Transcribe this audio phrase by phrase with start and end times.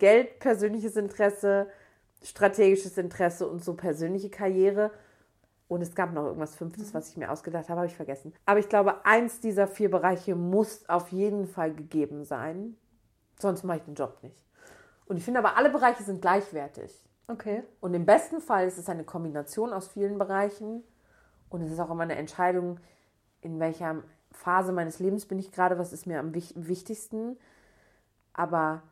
[0.00, 1.68] Geld, persönliches Interesse,
[2.24, 4.90] strategisches Interesse und so persönliche Karriere.
[5.68, 8.34] Und es gab noch irgendwas Fünftes, was ich mir ausgedacht habe, habe ich vergessen.
[8.44, 12.76] Aber ich glaube, eins dieser vier Bereiche muss auf jeden Fall gegeben sein.
[13.38, 14.36] Sonst mache ich den Job nicht.
[15.06, 17.04] Und ich finde aber, alle Bereiche sind gleichwertig.
[17.28, 17.62] Okay.
[17.80, 20.82] Und im besten Fall ist es eine Kombination aus vielen Bereichen.
[21.48, 22.80] Und es ist auch immer eine Entscheidung,
[23.40, 27.38] in welcher Phase meines Lebens bin ich gerade, was ist mir am wichtigsten.
[28.32, 28.82] Aber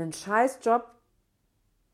[0.00, 0.86] einen Scheißjob,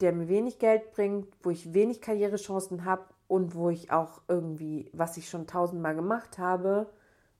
[0.00, 4.90] der mir wenig Geld bringt, wo ich wenig Karrierechancen habe und wo ich auch irgendwie,
[4.92, 6.90] was ich schon tausendmal gemacht habe,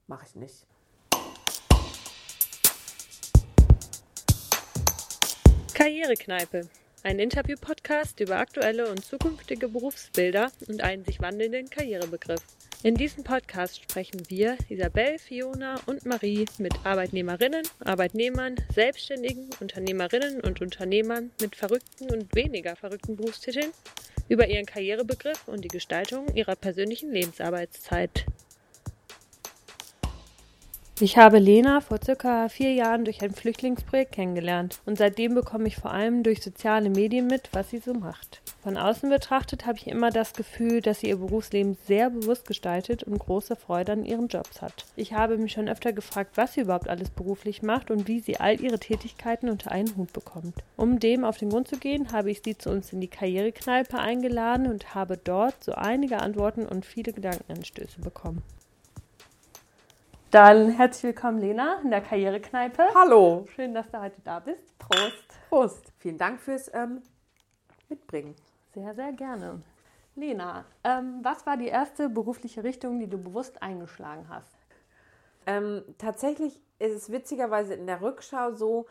[0.06, 0.66] mache ich nicht.
[5.74, 6.68] Karrierekneipe.
[7.02, 12.40] Ein Interview-Podcast über aktuelle und zukünftige Berufsbilder und einen sich wandelnden Karrierebegriff.
[12.84, 20.60] In diesem Podcast sprechen wir, Isabel, Fiona und Marie, mit Arbeitnehmerinnen, Arbeitnehmern, Selbstständigen, Unternehmerinnen und
[20.60, 23.70] Unternehmern mit verrückten und weniger verrückten Berufstiteln
[24.28, 28.26] über ihren Karrierebegriff und die Gestaltung ihrer persönlichen Lebensarbeitszeit.
[31.00, 35.76] Ich habe Lena vor circa vier Jahren durch ein Flüchtlingsprojekt kennengelernt und seitdem bekomme ich
[35.76, 38.42] vor allem durch soziale Medien mit, was sie so macht.
[38.64, 43.02] Von außen betrachtet habe ich immer das Gefühl, dass sie ihr Berufsleben sehr bewusst gestaltet
[43.02, 44.86] und große Freude an ihren Jobs hat.
[44.96, 48.40] Ich habe mich schon öfter gefragt, was sie überhaupt alles beruflich macht und wie sie
[48.40, 50.54] all ihre Tätigkeiten unter einen Hut bekommt.
[50.78, 53.98] Um dem auf den Grund zu gehen, habe ich sie zu uns in die Karrierekneipe
[53.98, 58.42] eingeladen und habe dort so einige Antworten und viele Gedankenanstöße bekommen.
[60.30, 62.84] Dann herzlich willkommen, Lena, in der Karrierekneipe.
[62.94, 63.46] Hallo.
[63.54, 64.78] Schön, dass du heute da bist.
[64.78, 65.28] Prost.
[65.50, 65.92] Prost.
[65.98, 67.02] Vielen Dank fürs ähm,
[67.90, 68.34] Mitbringen.
[68.74, 69.62] Sehr, sehr gerne.
[70.16, 74.56] Lena, ähm, was war die erste berufliche Richtung, die du bewusst eingeschlagen hast?
[75.46, 78.86] Ähm, tatsächlich ist es witzigerweise in der Rückschau so,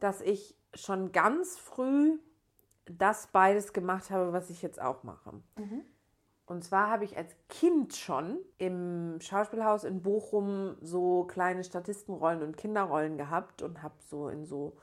[0.00, 2.18] dass ich schon ganz früh
[2.86, 5.32] das beides gemacht habe, was ich jetzt auch mache.
[5.56, 5.84] Mhm.
[6.46, 12.56] Und zwar habe ich als Kind schon im Schauspielhaus in Bochum so kleine Statistenrollen und
[12.56, 14.76] Kinderrollen gehabt und habe so in so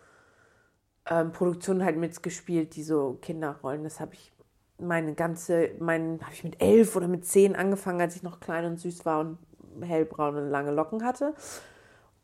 [1.09, 3.83] ähm, Produktionen halt mitgespielt, die so Kinderrollen.
[3.83, 4.31] Das habe ich
[4.79, 8.65] meine ganze, mein, habe ich mit elf oder mit zehn angefangen, als ich noch klein
[8.65, 9.37] und süß war und
[9.81, 11.33] hellbraun und lange Locken hatte.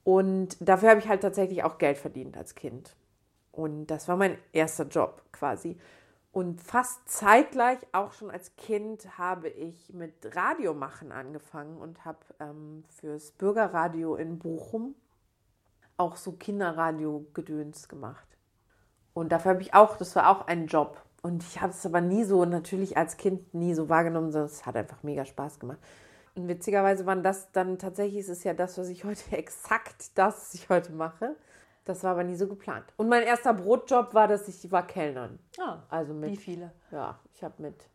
[0.03, 2.95] Und dafür habe ich halt tatsächlich auch Geld verdient als Kind.
[3.51, 5.77] Und das war mein erster Job quasi.
[6.31, 12.83] Und fast zeitgleich, auch schon als Kind, habe ich mit Radiomachen angefangen und habe ähm,
[12.89, 14.95] fürs Bürgerradio in Bochum
[15.95, 18.27] auch so Kinderradio-Gedöns gemacht.
[19.13, 20.99] Und dafür habe ich auch, das war auch ein Job.
[21.23, 24.65] Und ich habe es aber nie so, natürlich als Kind nie so wahrgenommen, sondern es
[24.65, 25.79] hat einfach mega Spaß gemacht.
[26.35, 30.35] Und witzigerweise waren das dann tatsächlich, ist es ja das, was ich heute exakt das,
[30.35, 31.35] was ich heute mache.
[31.85, 32.85] Das war aber nie so geplant.
[32.97, 35.39] Und mein erster Brotjob war, dass ich war Kellnern.
[35.59, 36.31] Ah, also mit.
[36.31, 36.71] Wie viele?
[36.91, 37.87] Ja, ich habe mit.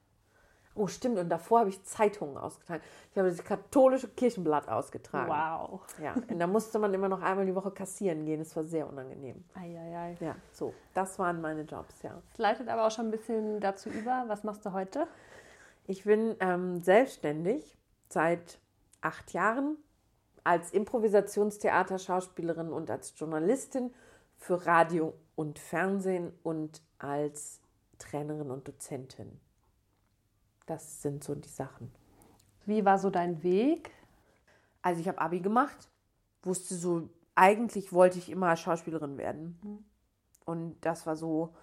[0.78, 1.18] Oh, stimmt.
[1.18, 2.82] Und davor habe ich Zeitungen ausgetragen.
[3.10, 5.28] Ich habe das katholische Kirchenblatt ausgetragen.
[5.28, 5.80] Wow.
[6.02, 8.38] Ja, und da musste man immer noch einmal die Woche kassieren gehen.
[8.38, 9.44] Das war sehr unangenehm.
[9.54, 10.16] Eieiei.
[10.20, 10.74] Ja, so.
[10.94, 12.22] Das waren meine Jobs, ja.
[12.30, 14.24] Das leitet aber auch schon ein bisschen dazu über.
[14.28, 15.08] Was machst du heute?
[15.86, 17.76] Ich bin ähm, selbstständig
[18.08, 18.58] seit
[19.00, 19.76] acht Jahren
[20.44, 23.92] als Improvisationstheaterschauspielerin und als Journalistin
[24.36, 27.60] für Radio und Fernsehen und als
[27.98, 29.40] Trainerin und Dozentin.
[30.68, 31.90] Das sind so die Sachen.
[32.66, 33.90] Wie war so dein Weg?
[34.82, 35.88] Also ich habe Abi gemacht,
[36.42, 39.58] wusste so, eigentlich wollte ich immer Schauspielerin werden.
[39.62, 39.84] Mhm.
[40.44, 41.54] Und das war so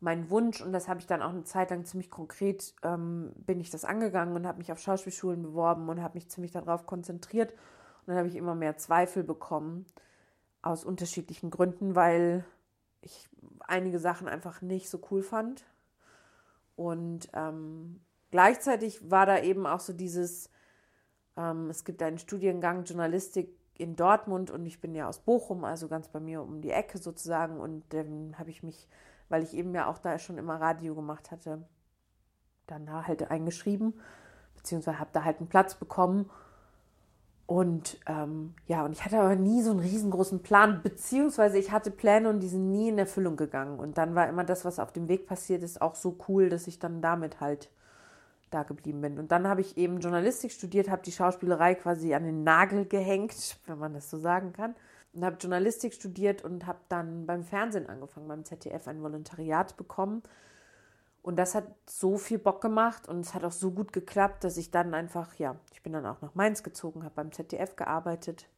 [0.00, 3.60] mein Wunsch und das habe ich dann auch eine Zeit lang ziemlich konkret, ähm, bin
[3.60, 7.52] ich das angegangen und habe mich auf Schauspielschulen beworben und habe mich ziemlich darauf konzentriert
[8.08, 9.84] dann habe ich immer mehr Zweifel bekommen,
[10.62, 12.44] aus unterschiedlichen Gründen, weil
[13.02, 13.28] ich
[13.60, 15.64] einige Sachen einfach nicht so cool fand.
[16.74, 20.50] Und ähm, gleichzeitig war da eben auch so dieses,
[21.36, 25.88] ähm, es gibt einen Studiengang Journalistik in Dortmund und ich bin ja aus Bochum, also
[25.88, 27.60] ganz bei mir um die Ecke sozusagen.
[27.60, 28.88] Und dann habe ich mich,
[29.28, 31.66] weil ich eben ja auch da schon immer Radio gemacht hatte,
[32.66, 34.00] dann da halt eingeschrieben,
[34.56, 36.28] beziehungsweise habe da halt einen Platz bekommen
[37.48, 41.90] und ähm, ja, und ich hatte aber nie so einen riesengroßen Plan, beziehungsweise ich hatte
[41.90, 43.78] Pläne und die sind nie in Erfüllung gegangen.
[43.78, 46.66] Und dann war immer das, was auf dem Weg passiert ist, auch so cool, dass
[46.66, 47.70] ich dann damit halt
[48.50, 49.18] da geblieben bin.
[49.18, 53.58] Und dann habe ich eben Journalistik studiert, habe die Schauspielerei quasi an den Nagel gehängt,
[53.66, 54.74] wenn man das so sagen kann.
[55.12, 60.22] Und habe Journalistik studiert und habe dann beim Fernsehen angefangen, beim ZDF ein Volontariat bekommen
[61.28, 64.56] und das hat so viel Bock gemacht und es hat auch so gut geklappt, dass
[64.56, 68.48] ich dann einfach, ja, ich bin dann auch nach Mainz gezogen, habe beim ZDF gearbeitet.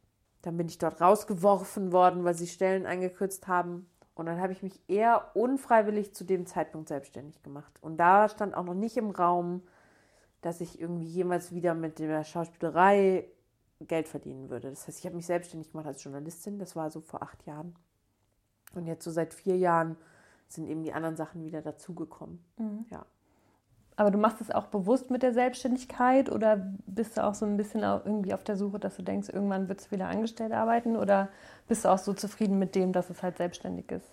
[0.41, 3.89] Dann bin ich dort rausgeworfen worden, weil sie Stellen eingekürzt haben.
[4.15, 7.77] Und dann habe ich mich eher unfreiwillig zu dem Zeitpunkt selbstständig gemacht.
[7.81, 9.63] Und da stand auch noch nicht im Raum,
[10.41, 13.27] dass ich irgendwie jemals wieder mit der Schauspielerei
[13.87, 14.69] Geld verdienen würde.
[14.69, 16.59] Das heißt, ich habe mich selbstständig gemacht als Journalistin.
[16.59, 17.75] Das war so vor acht Jahren.
[18.73, 19.97] Und jetzt so seit vier Jahren
[20.47, 22.43] sind eben die anderen Sachen wieder dazugekommen.
[22.57, 22.85] Mhm.
[22.89, 23.05] Ja.
[23.95, 27.57] Aber du machst es auch bewusst mit der Selbstständigkeit oder bist du auch so ein
[27.57, 31.29] bisschen irgendwie auf der Suche, dass du denkst, irgendwann wird es wieder angestellt arbeiten oder
[31.67, 34.09] bist du auch so zufrieden mit dem, dass es halt selbstständig ist?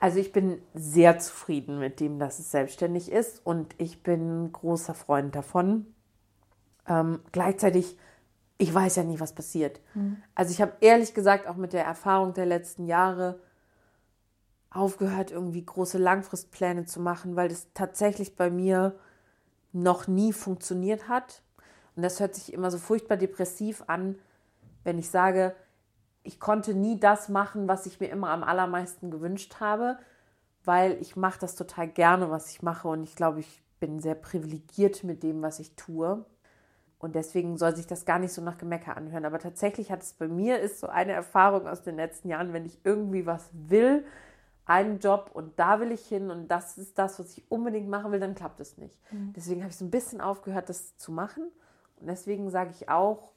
[0.00, 4.94] Also ich bin sehr zufrieden mit dem, dass es selbstständig ist und ich bin großer
[4.94, 5.94] Freund davon.
[6.88, 7.98] Ähm, gleichzeitig,
[8.56, 9.80] ich weiß ja nie, was passiert.
[9.94, 10.22] Mhm.
[10.34, 13.40] Also ich habe ehrlich gesagt auch mit der Erfahrung der letzten Jahre
[14.70, 18.98] aufgehört, irgendwie große Langfristpläne zu machen, weil das tatsächlich bei mir
[19.72, 21.42] noch nie funktioniert hat.
[21.94, 24.18] Und das hört sich immer so furchtbar depressiv an,
[24.82, 25.54] wenn ich sage,
[26.22, 29.98] ich konnte nie das machen, was ich mir immer am allermeisten gewünscht habe,
[30.64, 32.88] weil ich mache das total gerne, was ich mache.
[32.88, 36.24] Und ich glaube, ich bin sehr privilegiert mit dem, was ich tue.
[36.98, 39.24] Und deswegen soll sich das gar nicht so nach Gemecker anhören.
[39.24, 42.66] Aber tatsächlich hat es bei mir ist so eine Erfahrung aus den letzten Jahren, wenn
[42.66, 44.04] ich irgendwie was will,
[44.66, 48.12] einen Job und da will ich hin und das ist das, was ich unbedingt machen
[48.12, 49.00] will, dann klappt es nicht.
[49.10, 49.32] Mhm.
[49.34, 51.50] Deswegen habe ich so ein bisschen aufgehört, das zu machen.
[51.96, 53.32] Und deswegen sage ich auch,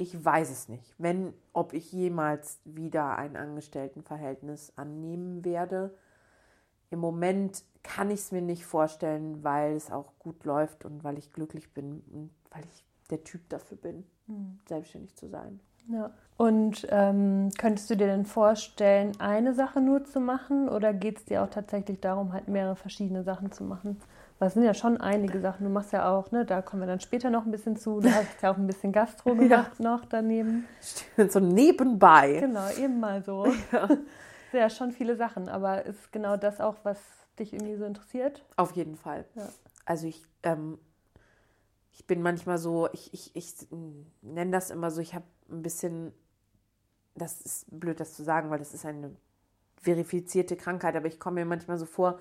[0.00, 5.94] ich weiß es nicht, wenn, ob ich jemals wieder ein Angestelltenverhältnis annehmen werde.
[6.88, 11.18] Im Moment kann ich es mir nicht vorstellen, weil es auch gut läuft und weil
[11.18, 14.58] ich glücklich bin und weil ich der Typ dafür bin, mhm.
[14.66, 15.60] selbstständig zu sein.
[15.88, 16.10] Ja.
[16.36, 21.24] Und ähm, könntest du dir denn vorstellen, eine Sache nur zu machen oder geht es
[21.26, 24.00] dir auch tatsächlich darum, halt mehrere verschiedene Sachen zu machen?
[24.38, 25.64] Weil es sind ja schon einige Sachen.
[25.64, 28.00] Du machst ja auch, ne, da kommen wir dann später noch ein bisschen zu.
[28.00, 29.84] Du hast ja auch ein bisschen Gastro gemacht ja.
[29.84, 30.66] noch daneben.
[30.80, 32.40] Stimmt, so nebenbei.
[32.40, 33.46] Genau, eben mal so.
[33.72, 33.88] Ja.
[34.52, 36.98] ja, schon viele Sachen, aber ist genau das auch, was
[37.38, 38.42] dich irgendwie so interessiert?
[38.56, 39.24] Auf jeden Fall.
[39.36, 39.48] Ja.
[39.84, 40.78] Also ich ähm,
[41.92, 43.54] ich bin manchmal so, ich, ich, ich
[44.22, 46.12] nenne das immer so, ich habe ein bisschen,
[47.14, 49.14] das ist blöd, das zu sagen, weil das ist eine
[49.80, 52.20] verifizierte Krankheit, aber ich komme mir manchmal so vor,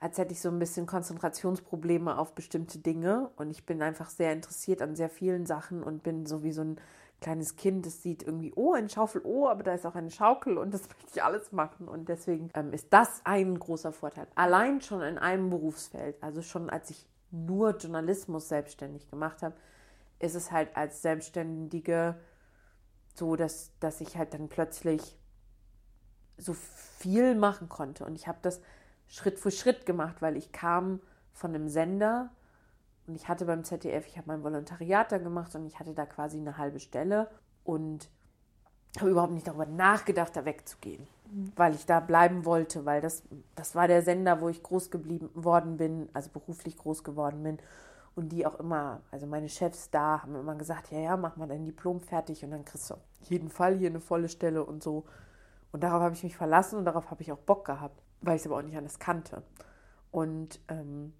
[0.00, 4.32] als hätte ich so ein bisschen Konzentrationsprobleme auf bestimmte Dinge und ich bin einfach sehr
[4.32, 6.80] interessiert an sehr vielen Sachen und bin so wie so ein
[7.20, 10.58] kleines Kind, das sieht irgendwie, oh, ein Schaufel, oh, aber da ist auch eine Schaukel
[10.58, 14.26] und das möchte ich alles machen und deswegen ähm, ist das ein großer Vorteil.
[14.34, 19.54] Allein schon in einem Berufsfeld, also schon als ich nur Journalismus selbstständig gemacht habe,
[20.18, 22.16] ist es halt als Selbstständige
[23.14, 25.16] so, dass, dass ich halt dann plötzlich
[26.38, 28.04] so viel machen konnte.
[28.04, 28.60] Und ich habe das
[29.06, 31.00] Schritt für Schritt gemacht, weil ich kam
[31.32, 32.30] von einem Sender
[33.06, 36.06] und ich hatte beim ZDF, ich habe mein Volontariat da gemacht und ich hatte da
[36.06, 37.28] quasi eine halbe Stelle
[37.64, 38.08] und
[38.98, 41.06] habe überhaupt nicht darüber nachgedacht, da wegzugehen
[41.56, 43.22] weil ich da bleiben wollte, weil das,
[43.54, 47.58] das war der Sender, wo ich groß geblieben worden bin, also beruflich groß geworden bin.
[48.14, 51.48] Und die auch immer, also meine Chefs da haben immer gesagt, ja, ja, mach mal
[51.48, 54.82] dein Diplom fertig und dann kriegst du auf jeden Fall hier eine volle Stelle und
[54.82, 55.04] so.
[55.72, 58.42] Und darauf habe ich mich verlassen und darauf habe ich auch Bock gehabt, weil ich
[58.42, 59.42] es aber auch nicht anders kannte.
[60.10, 61.14] Und ähm,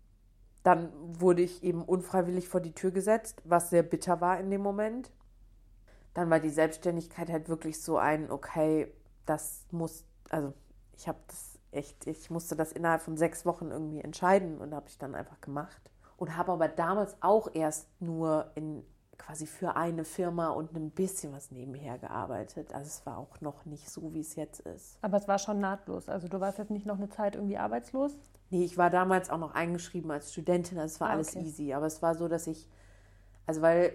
[0.62, 4.60] dann wurde ich eben unfreiwillig vor die Tür gesetzt, was sehr bitter war in dem
[4.60, 5.10] Moment.
[6.14, 8.92] Dann war die Selbstständigkeit halt wirklich so ein, okay,
[9.24, 10.52] das muss, also
[10.94, 14.88] ich habe das echt, ich musste das innerhalb von sechs Wochen irgendwie entscheiden und habe
[14.88, 15.90] ich dann einfach gemacht.
[16.22, 18.84] Und habe aber damals auch erst nur in
[19.18, 22.72] quasi für eine Firma und ein bisschen was nebenher gearbeitet.
[22.72, 24.98] Also es war auch noch nicht so, wie es jetzt ist.
[25.02, 26.08] Aber es war schon nahtlos.
[26.08, 28.16] Also du warst jetzt nicht noch eine Zeit irgendwie arbeitslos?
[28.50, 30.78] Nee, ich war damals auch noch eingeschrieben als Studentin.
[30.78, 31.44] Also es war ah, alles okay.
[31.44, 31.72] easy.
[31.72, 32.68] Aber es war so, dass ich,
[33.48, 33.92] also weil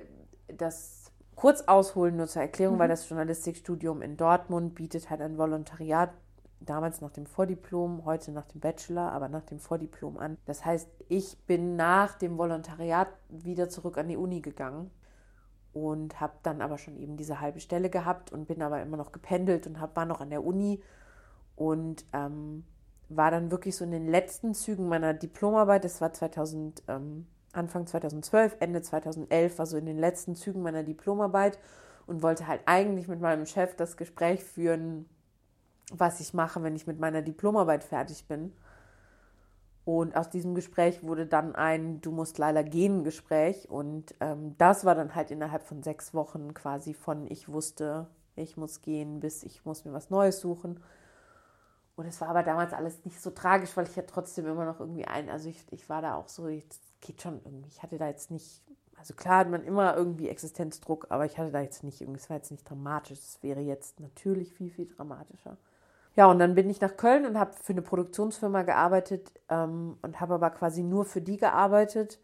[0.50, 2.79] das kurz ausholen, nur zur Erklärung, mhm.
[2.79, 6.10] weil das Journalistikstudium in Dortmund bietet halt ein Volontariat,
[6.60, 10.38] damals nach dem Vordiplom, heute nach dem Bachelor, aber nach dem Vordiplom an.
[10.46, 14.92] Das heißt, ich bin nach dem Volontariat wieder zurück an die Uni gegangen
[15.74, 19.12] und habe dann aber schon eben diese halbe Stelle gehabt und bin aber immer noch
[19.12, 20.82] gependelt und hab, war noch an der Uni
[21.56, 22.64] und ähm,
[23.10, 26.84] war dann wirklich so in den letzten Zügen meiner Diplomarbeit, das war 2000.
[26.88, 31.58] Ähm, Anfang 2012, Ende 2011, war so in den letzten Zügen meiner Diplomarbeit
[32.06, 35.10] und wollte halt eigentlich mit meinem Chef das Gespräch führen,
[35.91, 38.53] was ich mache, wenn ich mit meiner Diplomarbeit fertig bin.
[39.86, 43.70] Und aus diesem Gespräch wurde dann ein Du musst leider gehen Gespräch.
[43.70, 48.58] Und ähm, das war dann halt innerhalb von sechs Wochen quasi von ich wusste, ich
[48.58, 50.82] muss gehen, bis ich muss mir was Neues suchen.
[51.96, 54.79] Und es war aber damals alles nicht so tragisch, weil ich ja trotzdem immer noch
[54.79, 56.63] irgendwie ein, also ich, ich war da auch so, ich,
[57.01, 57.70] geht schon irgendwie.
[57.70, 58.62] Ich hatte da jetzt nicht,
[58.98, 62.29] also klar hat man immer irgendwie Existenzdruck, aber ich hatte da jetzt nicht irgendwie, es
[62.29, 63.17] war jetzt nicht dramatisch.
[63.17, 65.58] Es wäre jetzt natürlich viel, viel dramatischer.
[66.17, 70.19] Ja, und dann bin ich nach Köln und habe für eine Produktionsfirma gearbeitet ähm, und
[70.19, 72.19] habe aber quasi nur für die gearbeitet.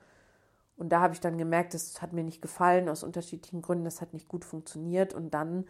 [0.78, 4.02] Und da habe ich dann gemerkt, das hat mir nicht gefallen aus unterschiedlichen Gründen, das
[4.02, 5.14] hat nicht gut funktioniert.
[5.14, 5.68] Und dann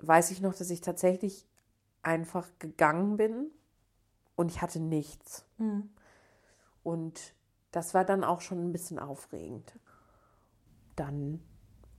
[0.00, 1.46] weiß ich noch, dass ich tatsächlich
[2.02, 3.46] einfach gegangen bin
[4.34, 5.44] und ich hatte nichts.
[5.58, 5.88] Mhm.
[6.82, 7.34] Und
[7.70, 9.78] das war dann auch schon ein bisschen aufregend.
[10.96, 11.40] Dann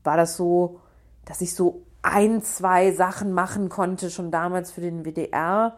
[0.04, 0.82] war das so,
[1.24, 5.78] dass ich so ein, zwei Sachen machen konnte, schon damals für den WDR.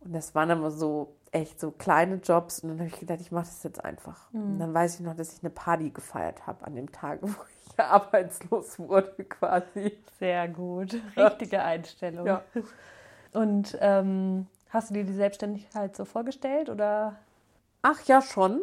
[0.00, 2.60] Und das waren aber so echt so kleine Jobs.
[2.60, 4.30] Und dann habe ich gedacht, ich mache das jetzt einfach.
[4.32, 4.42] Mhm.
[4.42, 7.28] Und dann weiß ich noch, dass ich eine Party gefeiert habe an dem Tag, wo
[7.28, 9.98] ich arbeitslos wurde quasi.
[10.18, 10.94] Sehr gut.
[11.16, 12.26] Richtige Einstellung.
[12.26, 12.42] Ja.
[13.32, 17.16] Und ähm, hast du dir die Selbstständigkeit so vorgestellt oder?
[17.80, 18.60] Ach ja, schon.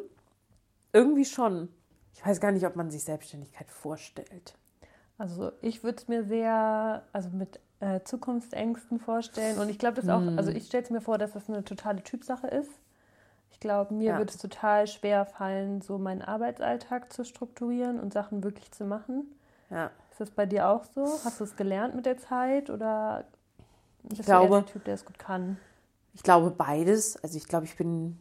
[0.93, 1.69] Irgendwie schon.
[2.13, 4.55] Ich weiß gar nicht, ob man sich Selbstständigkeit vorstellt.
[5.19, 9.59] Also ich würde es mir sehr, also mit äh, Zukunftsängsten vorstellen.
[9.59, 10.37] Und ich glaube, das auch, hm.
[10.37, 12.71] also ich stelle es mir vor, dass das eine totale Typsache ist.
[13.51, 14.17] Ich glaube, mir ja.
[14.17, 19.25] würde es total schwer fallen, so meinen Arbeitsalltag zu strukturieren und Sachen wirklich zu machen.
[19.69, 19.91] Ja.
[20.11, 21.03] Ist das bei dir auch so?
[21.25, 23.25] Hast du es gelernt mit der Zeit oder
[24.03, 25.57] bist ich glaube, du der Typ, der es gut kann?
[26.13, 27.21] Ich glaube beides.
[27.21, 28.17] Also ich glaube, ich bin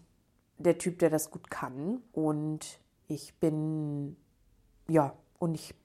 [0.59, 2.02] der Typ, der das gut kann.
[2.12, 4.17] Und ich bin,
[4.88, 5.76] ja, und ich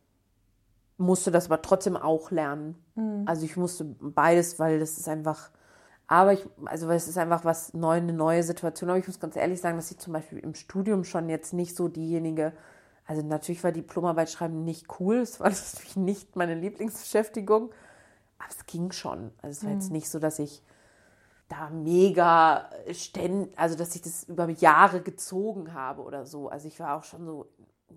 [1.03, 2.75] musste das aber trotzdem auch lernen.
[2.95, 3.23] Mhm.
[3.25, 5.51] Also ich musste beides, weil das ist einfach,
[6.07, 8.89] aber ich, also weil es ist einfach was neu, eine neue Situation.
[8.89, 11.75] Aber ich muss ganz ehrlich sagen, dass ich zum Beispiel im Studium schon jetzt nicht
[11.75, 12.53] so diejenige,
[13.05, 17.71] also natürlich war Diplomarbeit schreiben nicht cool, es war natürlich nicht meine Lieblingsbeschäftigung,
[18.39, 19.31] aber es ging schon.
[19.41, 19.79] Also es war mhm.
[19.79, 20.63] jetzt nicht so, dass ich
[21.49, 26.49] da mega ständ, also dass ich das über Jahre gezogen habe oder so.
[26.49, 27.47] Also ich war auch schon so,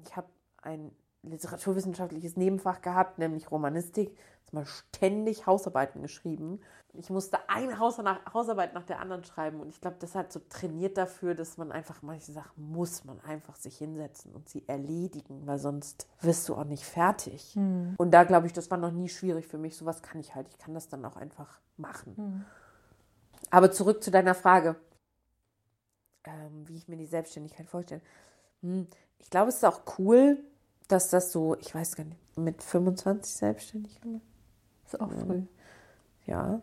[0.04, 0.28] ich habe
[0.62, 0.90] ein
[1.22, 4.16] literaturwissenschaftliches Nebenfach gehabt, nämlich Romanistik,
[4.52, 6.60] mal ständig Hausarbeiten geschrieben.
[6.94, 10.96] Ich musste eine Hausarbeit nach der anderen schreiben und ich glaube, das hat so trainiert
[10.96, 15.58] dafür, dass man einfach manche Sachen muss man einfach sich hinsetzen und sie erledigen, weil
[15.58, 17.54] sonst wirst du auch nicht fertig.
[17.54, 17.94] Hm.
[17.98, 19.76] Und da glaube ich, das war noch nie schwierig für mich.
[19.76, 20.48] Sowas kann ich halt.
[20.48, 22.16] Ich kann das dann auch einfach machen.
[22.16, 22.44] Hm.
[23.50, 24.76] Aber zurück zu deiner Frage,
[26.24, 28.00] ähm, wie ich mir die Selbstständigkeit vorstelle.
[28.62, 28.86] Hm,
[29.18, 30.38] ich glaube, es ist auch cool,
[30.88, 34.22] dass das so, ich weiß gar nicht, mit 25 selbstständig gemacht.
[34.84, 35.42] Ist auch früh.
[36.26, 36.60] Ja.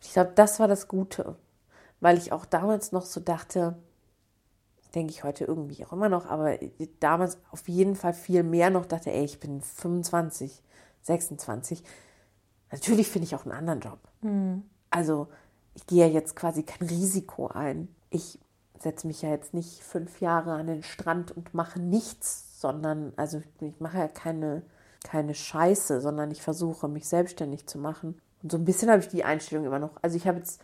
[0.00, 1.36] Ich glaube, das war das Gute,
[2.00, 3.76] weil ich auch damals noch so dachte,
[4.94, 6.58] denke ich heute irgendwie auch immer noch, aber
[7.00, 10.62] damals auf jeden Fall viel mehr noch dachte, ey, ich bin 25,
[11.02, 11.82] 26.
[12.72, 13.98] Natürlich finde ich auch einen anderen Job.
[14.22, 14.64] Mhm.
[14.90, 15.28] Also
[15.74, 17.88] ich gehe ja jetzt quasi kein Risiko ein.
[18.10, 18.38] Ich
[18.78, 23.42] setze mich ja jetzt nicht fünf Jahre an den Strand und mache nichts, sondern, also
[23.60, 24.62] ich mache ja keine,
[25.04, 28.18] keine Scheiße, sondern ich versuche, mich selbstständig zu machen.
[28.42, 29.90] Und so ein bisschen habe ich die Einstellung immer noch.
[30.00, 30.62] Also ich habe jetzt,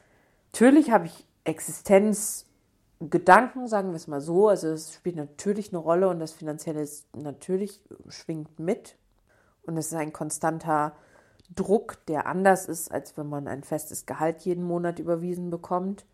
[0.52, 4.49] natürlich habe ich Existenzgedanken, sagen wir es mal so.
[4.49, 8.96] Also es spielt natürlich eine Rolle und das Finanzielle ist natürlich schwingt mit.
[9.64, 10.96] Und es ist ein konstanter
[11.54, 16.06] Druck, der anders ist, als wenn man ein festes Gehalt jeden Monat überwiesen bekommt.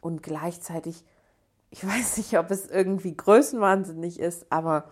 [0.00, 1.04] Und gleichzeitig,
[1.70, 4.84] ich weiß nicht, ob es irgendwie größenwahnsinnig ist, aber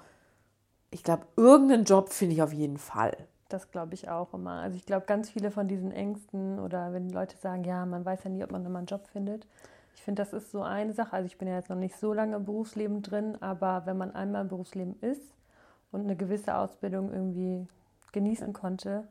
[0.94, 3.16] ich glaube, irgendeinen Job finde ich auf jeden Fall.
[3.48, 4.60] Das glaube ich auch immer.
[4.60, 8.22] Also ich glaube, ganz viele von diesen Ängsten oder wenn Leute sagen, ja, man weiß
[8.22, 9.44] ja nie, ob man immer einen Job findet.
[9.96, 11.12] Ich finde, das ist so eine Sache.
[11.14, 14.14] Also ich bin ja jetzt noch nicht so lange im Berufsleben drin, aber wenn man
[14.14, 15.34] einmal im Berufsleben ist
[15.90, 17.66] und eine gewisse Ausbildung irgendwie
[18.12, 19.02] genießen konnte,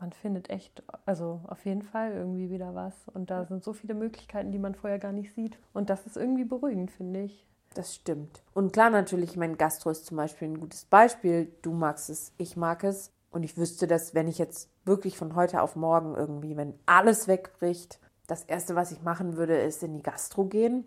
[0.00, 2.94] man findet echt, also auf jeden Fall irgendwie wieder was.
[3.12, 5.58] Und da sind so viele Möglichkeiten, die man vorher gar nicht sieht.
[5.74, 7.46] Und das ist irgendwie beruhigend, finde ich.
[7.74, 8.42] Das stimmt.
[8.54, 11.52] Und klar, natürlich, mein Gastro ist zum Beispiel ein gutes Beispiel.
[11.62, 13.12] Du magst es, ich mag es.
[13.30, 17.28] Und ich wüsste, dass wenn ich jetzt wirklich von heute auf morgen irgendwie, wenn alles
[17.28, 20.84] wegbricht, das Erste, was ich machen würde, ist in die Gastro gehen.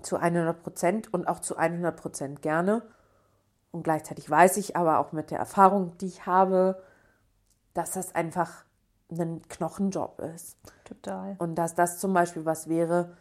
[0.00, 2.82] Zu 100 Prozent und auch zu 100 Prozent gerne.
[3.72, 6.82] Und gleichzeitig weiß ich aber auch mit der Erfahrung, die ich habe,
[7.74, 8.64] dass das einfach
[9.10, 10.56] ein Knochenjob ist.
[10.84, 11.36] Total.
[11.38, 13.16] Und dass das zum Beispiel was wäre,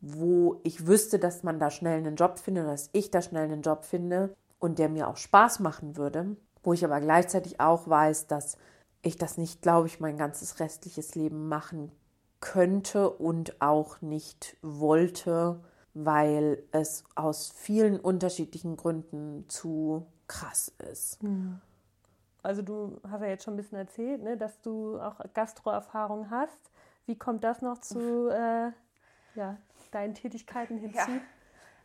[0.00, 3.62] wo ich wüsste, dass man da schnell einen Job findet, dass ich da schnell einen
[3.62, 8.26] Job finde und der mir auch Spaß machen würde, wo ich aber gleichzeitig auch weiß,
[8.26, 8.56] dass
[9.02, 11.92] ich das nicht, glaube ich, mein ganzes restliches Leben machen
[12.40, 15.60] könnte und auch nicht wollte,
[15.94, 21.20] weil es aus vielen unterschiedlichen Gründen zu krass ist.
[21.22, 21.60] Hm.
[22.42, 26.70] Also du hast ja jetzt schon ein bisschen erzählt, ne, dass du auch Gastroerfahrung hast.
[27.06, 28.70] Wie kommt das noch zu äh,
[29.34, 29.56] ja,
[29.90, 30.98] deinen Tätigkeiten hinzu?
[30.98, 31.20] Ja.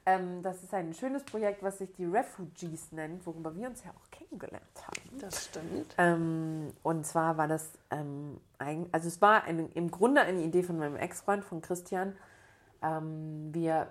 [0.06, 3.92] Ähm, das ist ein schönes Projekt, was sich die Refugees nennt, worüber wir uns ja
[3.92, 5.20] auch kennengelernt haben.
[5.20, 5.96] Das stimmt.
[5.98, 10.64] Ähm, und zwar war das, ähm, ein, also es war eine, im Grunde eine Idee
[10.64, 12.18] von meinem Ex-Freund, von Christian.
[12.82, 13.88] Ähm, wir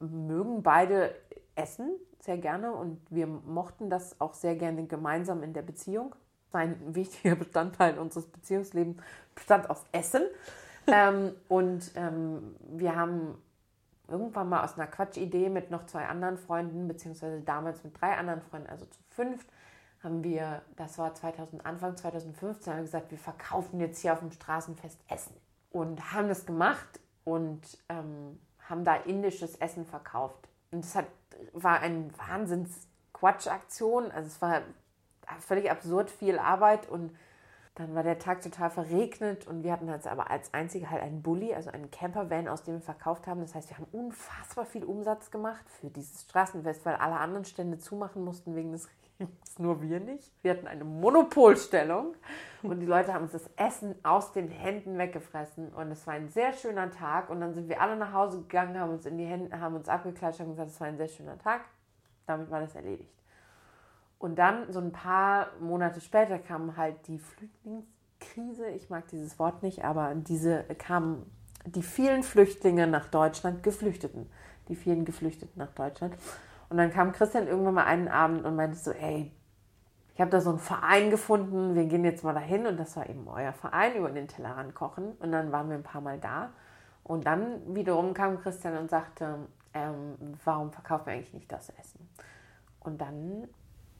[0.00, 1.14] mögen beide
[1.54, 6.14] essen sehr gerne und wir mochten das auch sehr gerne gemeinsam in der Beziehung.
[6.52, 8.98] Ein wichtiger Bestandteil unseres Beziehungslebens
[9.34, 10.22] bestand aus Essen.
[10.92, 13.38] Ähm, und ähm, wir haben
[14.08, 18.42] irgendwann mal aus einer Quatschidee mit noch zwei anderen Freunden, beziehungsweise damals mit drei anderen
[18.42, 19.46] Freunden, also zu fünft,
[20.02, 24.32] haben wir, das war 2000, Anfang 2015, haben gesagt, wir verkaufen jetzt hier auf dem
[24.32, 25.36] Straßenfest Essen.
[25.70, 30.48] Und haben das gemacht und ähm, haben da indisches Essen verkauft.
[30.70, 31.06] Und das hat,
[31.52, 34.10] war eine Wahnsinns-Quatsch-Aktion.
[34.10, 34.62] Also es war
[35.40, 37.14] völlig absurd viel Arbeit und
[37.74, 41.22] dann war der Tag total verregnet und wir hatten jetzt aber als einzige halt einen
[41.22, 43.40] Bulli, also einen Campervan, aus dem wir verkauft haben.
[43.40, 47.78] Das heißt, wir haben unfassbar viel Umsatz gemacht für dieses Straßenfest, weil alle anderen Stände
[47.78, 48.88] zumachen mussten wegen des
[49.20, 50.32] Regens, nur wir nicht.
[50.42, 52.14] Wir hatten eine Monopolstellung
[52.62, 56.28] und die Leute haben uns das Essen aus den Händen weggefressen und es war ein
[56.28, 59.26] sehr schöner Tag und dann sind wir alle nach Hause gegangen, haben uns in die
[59.26, 61.62] Hände, haben uns abgeklatscht und gesagt, es war ein sehr schöner Tag.
[62.26, 63.19] Damit war das erledigt.
[64.20, 68.68] Und dann, so ein paar Monate später, kam halt die Flüchtlingskrise.
[68.68, 71.24] Ich mag dieses Wort nicht, aber diese kamen
[71.64, 74.30] die vielen Flüchtlinge nach Deutschland, Geflüchteten,
[74.68, 76.14] die vielen Geflüchteten nach Deutschland.
[76.68, 79.32] Und dann kam Christian irgendwann mal einen Abend und meinte so, ey,
[80.14, 82.66] ich habe da so einen Verein gefunden, wir gehen jetzt mal dahin.
[82.66, 85.12] Und das war eben euer Verein über den Tellerrand kochen.
[85.12, 86.50] Und dann waren wir ein paar Mal da.
[87.04, 89.38] Und dann wiederum kam Christian und sagte,
[89.72, 92.06] ähm, warum verkaufen wir eigentlich nicht das Essen?
[92.80, 93.48] Und dann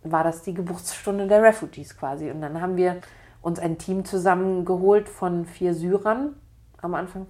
[0.03, 2.31] war das die Geburtsstunde der Refugees quasi.
[2.31, 3.01] Und dann haben wir
[3.43, 6.37] uns ein Team zusammengeholt von vier Syrern
[6.81, 7.27] am Anfang.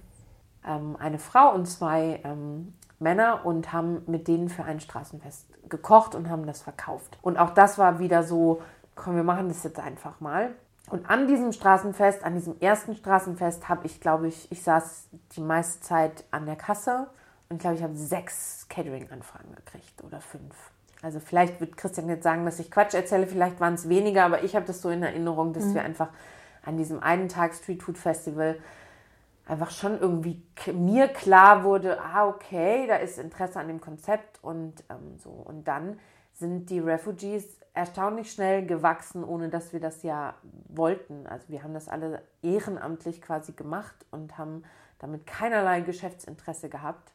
[0.65, 6.15] Ähm, eine Frau und zwei ähm, Männer und haben mit denen für ein Straßenfest gekocht
[6.15, 7.17] und haben das verkauft.
[7.21, 8.61] Und auch das war wieder so,
[8.95, 10.53] komm, wir machen das jetzt einfach mal.
[10.89, 15.41] Und an diesem Straßenfest, an diesem ersten Straßenfest, habe ich, glaube ich, ich saß die
[15.41, 17.07] meiste Zeit an der Kasse
[17.49, 20.55] und glaube ich, habe sechs Catering-Anfragen gekriegt oder fünf.
[21.01, 24.43] Also vielleicht wird Christian jetzt sagen, dass ich Quatsch erzähle, vielleicht waren es weniger, aber
[24.43, 25.75] ich habe das so in Erinnerung, dass mhm.
[25.75, 26.09] wir einfach
[26.63, 28.57] an diesem einen Tag Street Food Festival
[29.47, 30.41] einfach schon irgendwie
[30.73, 35.29] mir klar wurde, ah okay, da ist Interesse an dem Konzept und ähm, so.
[35.29, 35.99] Und dann
[36.33, 40.35] sind die Refugees erstaunlich schnell gewachsen, ohne dass wir das ja
[40.69, 41.25] wollten.
[41.27, 44.63] Also wir haben das alle ehrenamtlich quasi gemacht und haben
[44.99, 47.11] damit keinerlei Geschäftsinteresse gehabt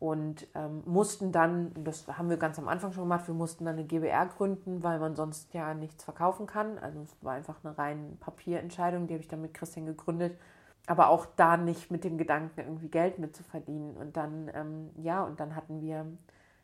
[0.00, 3.76] und ähm, mussten dann, das haben wir ganz am Anfang schon gemacht, wir mussten dann
[3.76, 6.78] eine GBR gründen, weil man sonst ja nichts verkaufen kann.
[6.78, 10.38] Also es war einfach eine reine Papierentscheidung, die habe ich dann mit Christian gegründet.
[10.86, 13.96] Aber auch da nicht mit dem Gedanken, irgendwie Geld mitzuverdienen.
[13.96, 16.06] Und dann, ähm, ja, und dann hatten wir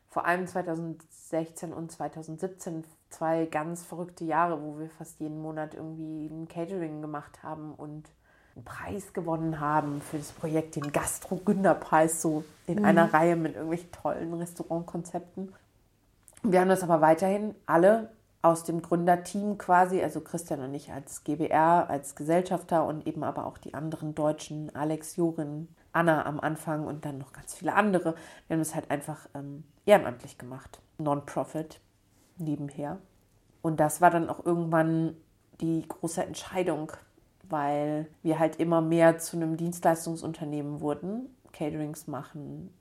[0.07, 6.27] vor allem 2016 und 2017 zwei ganz verrückte Jahre, wo wir fast jeden Monat irgendwie
[6.27, 8.09] ein Catering gemacht haben und
[8.55, 12.85] einen Preis gewonnen haben für das Projekt, den Gastro-Günderpreis, so in mhm.
[12.85, 15.53] einer Reihe mit irgendwelchen tollen Restaurantkonzepten.
[16.43, 21.23] Wir haben das aber weiterhin alle aus dem Gründerteam quasi, also Christian und ich als
[21.23, 26.85] GBR, als Gesellschafter und eben aber auch die anderen Deutschen, Alex, Jorin, Anna am Anfang
[26.85, 28.15] und dann noch ganz viele andere.
[28.47, 31.79] Wir haben es halt einfach ähm, ehrenamtlich gemacht, Non-Profit
[32.37, 32.99] nebenher.
[33.63, 35.17] Und das war dann auch irgendwann
[35.61, 36.91] die große Entscheidung,
[37.49, 42.73] weil wir halt immer mehr zu einem Dienstleistungsunternehmen wurden, Caterings machen.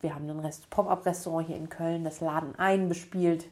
[0.00, 3.46] Wir haben ein Pop-up-Restaurant hier in Köln, das Laden ein bespielt,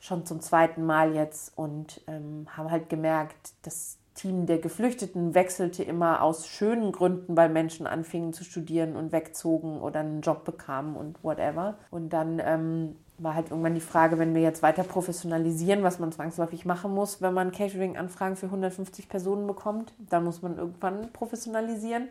[0.00, 5.82] schon zum zweiten Mal jetzt und ähm, haben halt gemerkt, das Team der Geflüchteten wechselte
[5.82, 10.96] immer aus schönen Gründen, weil Menschen anfingen zu studieren und wegzogen oder einen Job bekamen
[10.96, 11.78] und whatever.
[11.90, 16.10] Und dann ähm, war halt irgendwann die Frage, wenn wir jetzt weiter professionalisieren, was man
[16.10, 22.08] zwangsläufig machen muss, wenn man Catering-Anfragen für 150 Personen bekommt, dann muss man irgendwann professionalisieren,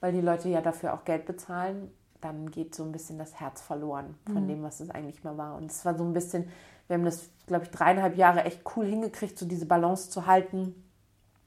[0.00, 1.90] weil die Leute ja dafür auch Geld bezahlen.
[2.20, 4.48] Dann geht so ein bisschen das Herz verloren von mhm.
[4.48, 5.56] dem, was es eigentlich mal war.
[5.56, 6.48] Und es war so ein bisschen,
[6.88, 10.74] wir haben das, glaube ich, dreieinhalb Jahre echt cool hingekriegt, so diese Balance zu halten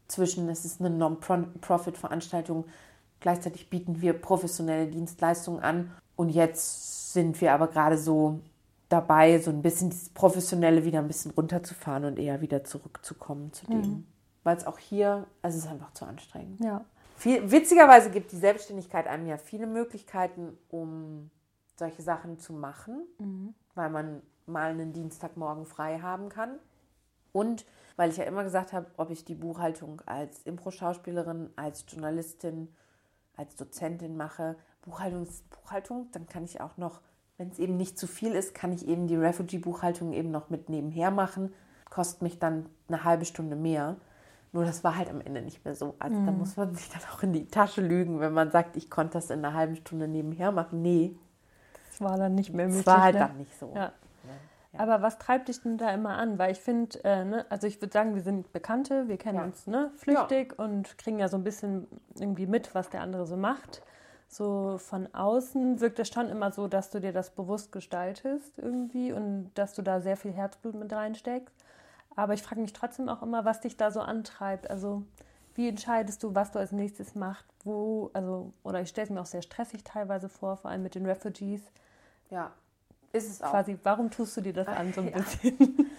[0.08, 2.65] zwischen, es ist eine Non-Profit-Veranstaltung,
[3.20, 5.91] gleichzeitig bieten wir professionelle Dienstleistungen an.
[6.15, 8.39] Und jetzt sind wir aber gerade so
[8.92, 13.66] dabei, so ein bisschen dieses Professionelle wieder ein bisschen runterzufahren und eher wieder zurückzukommen zu
[13.66, 13.82] dem.
[13.82, 14.08] Mhm.
[14.44, 16.64] Weil es auch hier, also es ist einfach zu anstrengend.
[16.64, 16.84] Ja.
[17.16, 21.30] Viel, witzigerweise gibt die Selbstständigkeit einem ja viele Möglichkeiten, um
[21.78, 23.54] solche Sachen zu machen, mhm.
[23.76, 26.58] weil man mal einen Dienstagmorgen frei haben kann.
[27.32, 32.74] Und weil ich ja immer gesagt habe, ob ich die Buchhaltung als Impro-Schauspielerin, als Journalistin,
[33.38, 37.00] als Dozentin mache, Buchhaltung ist Buchhaltung, dann kann ich auch noch
[37.38, 40.70] wenn es eben nicht zu viel ist, kann ich eben die Refugee-Buchhaltung eben noch mit
[40.70, 41.54] nebenher machen.
[41.89, 43.98] kostet mich dann eine halbe Stunde mehr.
[44.54, 45.96] Nur das war halt am Ende nicht mehr so.
[46.00, 46.26] Also mhm.
[46.26, 49.13] da muss man sich dann auch in die Tasche lügen, wenn man sagt, ich konnte
[49.13, 50.82] das in einer halben Stunde nebenher machen.
[50.82, 51.15] Nee.
[51.89, 52.86] Das war dann nicht mehr möglich.
[52.86, 53.20] Das war halt ne?
[53.22, 53.72] dann nicht so.
[53.76, 53.94] Ja.
[54.74, 54.80] Ja.
[54.80, 56.38] Aber was treibt dich denn da immer an?
[56.38, 59.44] Weil ich finde, äh, ne, also ich würde sagen, wir sind Bekannte, wir kennen ja.
[59.44, 60.63] uns ne, flüchtig ja.
[60.63, 63.82] und kriegen ja so ein bisschen irgendwie mit, was der andere so macht.
[64.32, 69.12] So von außen wirkt es schon immer so, dass du dir das bewusst gestaltest irgendwie
[69.12, 71.54] und dass du da sehr viel Herzblut mit reinsteckst.
[72.15, 74.70] Aber ich frage mich trotzdem auch immer, was dich da so antreibt.
[74.70, 75.04] Also
[75.56, 77.46] wie entscheidest du, was du als nächstes machst?
[77.65, 80.96] Wo, also, oder ich stelle es mir auch sehr stressig teilweise vor, vor allem mit
[80.96, 81.62] den Refugees.
[82.30, 82.54] Ja,
[83.12, 83.52] ist es auch.
[83.52, 85.17] Quasi, warum tust du dir das an so ein ja.
[85.17, 85.91] bisschen?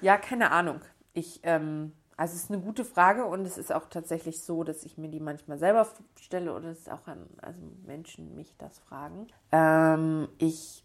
[0.00, 0.80] Ja, keine Ahnung.
[1.12, 4.84] Ich, ähm, also es ist eine gute Frage und es ist auch tatsächlich so, dass
[4.84, 5.88] ich mir die manchmal selber
[6.20, 9.26] stelle oder es auch an also Menschen mich das fragen.
[9.52, 10.84] Ähm, ich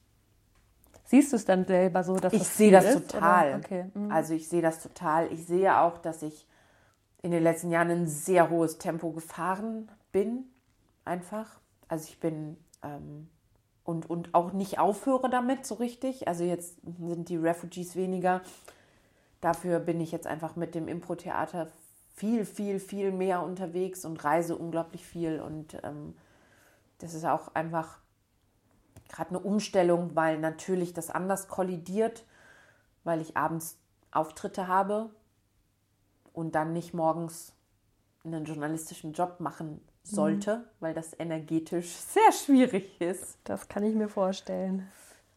[1.04, 3.56] Siehst du es dann selber so, dass ich das sehe das ist, total.
[3.56, 3.92] Okay.
[3.94, 4.14] Mhm.
[4.14, 5.30] Also ich sehe das total.
[5.34, 6.48] Ich sehe auch, dass ich
[7.22, 10.46] in den letzten Jahren ein sehr hohes Tempo gefahren bin,
[11.04, 11.60] einfach.
[11.90, 13.28] Also ich bin ähm,
[13.84, 16.30] und, und auch nicht aufhöre damit so richtig.
[16.30, 18.42] Also jetzt sind die Refugees weniger.
[19.42, 21.68] Dafür bin ich jetzt einfach mit dem Impro-Theater
[22.16, 25.40] viel, viel, viel mehr unterwegs und reise unglaublich viel.
[25.42, 26.16] Und ähm,
[27.00, 28.00] das ist auch einfach
[29.10, 32.26] gerade eine Umstellung, weil natürlich das anders kollidiert,
[33.04, 33.78] weil ich abends
[34.12, 35.10] Auftritte habe
[36.34, 37.54] und dann nicht morgens
[38.24, 40.64] einen journalistischen Job machen sollte, mhm.
[40.80, 43.38] weil das energetisch sehr schwierig ist.
[43.44, 44.90] Das kann ich mir vorstellen.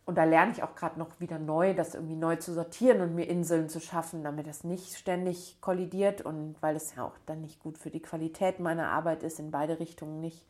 [0.09, 3.15] Und da lerne ich auch gerade noch wieder neu, das irgendwie neu zu sortieren und
[3.15, 7.43] mir Inseln zu schaffen, damit das nicht ständig kollidiert und weil es ja auch dann
[7.43, 10.47] nicht gut für die Qualität meiner Arbeit ist, in beide Richtungen nicht.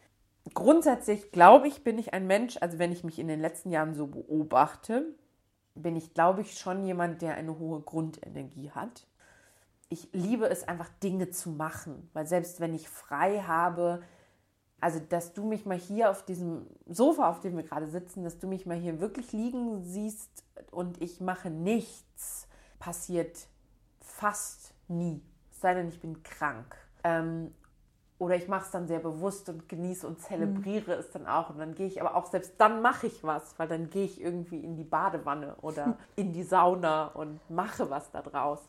[0.55, 3.95] Grundsätzlich glaube ich, bin ich ein Mensch, also wenn ich mich in den letzten Jahren
[3.95, 5.07] so beobachte,
[5.75, 9.09] bin ich, glaube ich, schon jemand, der eine hohe Grundenergie hat
[9.91, 12.11] ich liebe es einfach, Dinge zu machen.
[12.13, 14.03] Weil selbst wenn ich frei habe,
[14.81, 18.39] also dass du mich mal hier auf diesem Sofa, auf dem wir gerade sitzen, dass
[18.39, 22.47] du mich mal hier wirklich liegen siehst und ich mache nichts,
[22.79, 23.49] passiert
[24.01, 25.23] fast nie.
[25.51, 26.77] Es sei denn, ich bin krank.
[27.03, 27.53] Ähm,
[28.19, 31.01] oder ich mache es dann sehr bewusst und genieße und zelebriere mhm.
[31.01, 31.51] es dann auch.
[31.51, 34.21] Und dann gehe ich, aber auch selbst dann mache ich was, weil dann gehe ich
[34.21, 38.61] irgendwie in die Badewanne oder in die Sauna und mache was da draus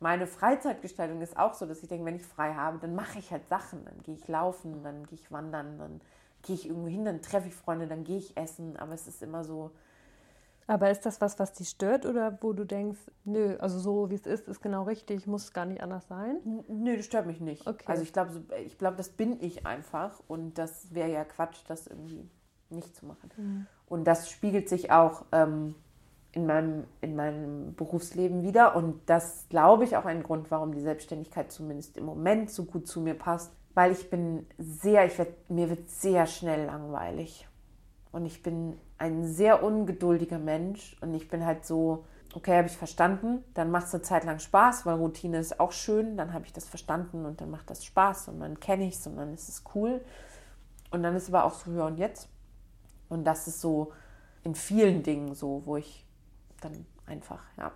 [0.00, 3.30] meine Freizeitgestaltung ist auch so, dass ich denke, wenn ich frei habe, dann mache ich
[3.30, 3.84] halt Sachen.
[3.84, 6.00] Dann gehe ich laufen, dann gehe ich wandern, dann
[6.42, 8.76] gehe ich irgendwo hin, dann treffe ich Freunde, dann gehe ich essen.
[8.76, 9.70] Aber es ist immer so.
[10.68, 14.16] Aber ist das was, was dich stört oder wo du denkst, nö, also so wie
[14.16, 16.40] es ist, ist genau richtig, muss gar nicht anders sein?
[16.68, 17.66] Nö, das stört mich nicht.
[17.68, 17.84] Okay.
[17.86, 21.86] Also ich glaube, ich glaube, das bin ich einfach und das wäre ja Quatsch, das
[21.86, 22.28] irgendwie
[22.68, 23.30] nicht zu machen.
[23.36, 23.66] Mhm.
[23.86, 25.76] Und das spiegelt sich auch ähm,
[26.36, 28.76] in meinem, in meinem Berufsleben wieder.
[28.76, 32.86] Und das glaube ich auch ein Grund, warum die Selbstständigkeit zumindest im Moment so gut
[32.86, 33.52] zu mir passt.
[33.72, 37.48] Weil ich bin sehr, ich werd, mir wird sehr schnell langweilig.
[38.12, 40.98] Und ich bin ein sehr ungeduldiger Mensch.
[41.00, 43.42] Und ich bin halt so, okay, habe ich verstanden.
[43.54, 46.18] Dann macht es eine Zeit lang Spaß, weil Routine ist auch schön.
[46.18, 49.06] Dann habe ich das verstanden und dann macht das Spaß und dann kenne ich es
[49.06, 50.02] und dann ist es cool.
[50.90, 52.28] Und dann ist aber auch so, ja und jetzt.
[53.08, 53.92] Und das ist so
[54.42, 56.05] in vielen Dingen so, wo ich
[56.68, 57.72] dann einfach, ja,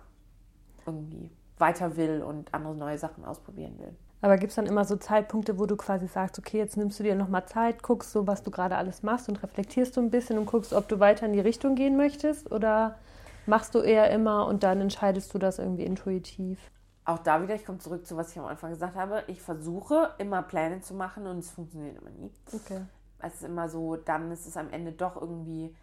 [0.85, 3.95] irgendwie weiter will und andere neue Sachen ausprobieren will.
[4.23, 7.03] Aber gibt es dann immer so Zeitpunkte, wo du quasi sagst, okay, jetzt nimmst du
[7.03, 10.37] dir nochmal Zeit, guckst so, was du gerade alles machst und reflektierst du ein bisschen
[10.37, 12.99] und guckst, ob du weiter in die Richtung gehen möchtest oder
[13.47, 16.59] machst du eher immer und dann entscheidest du das irgendwie intuitiv?
[17.03, 19.23] Auch da wieder, ich komme zurück zu, was ich am Anfang gesagt habe.
[19.25, 22.31] Ich versuche immer Pläne zu machen und es funktioniert immer nie.
[22.53, 22.81] Okay.
[23.17, 25.75] Es ist immer so, dann ist es am Ende doch irgendwie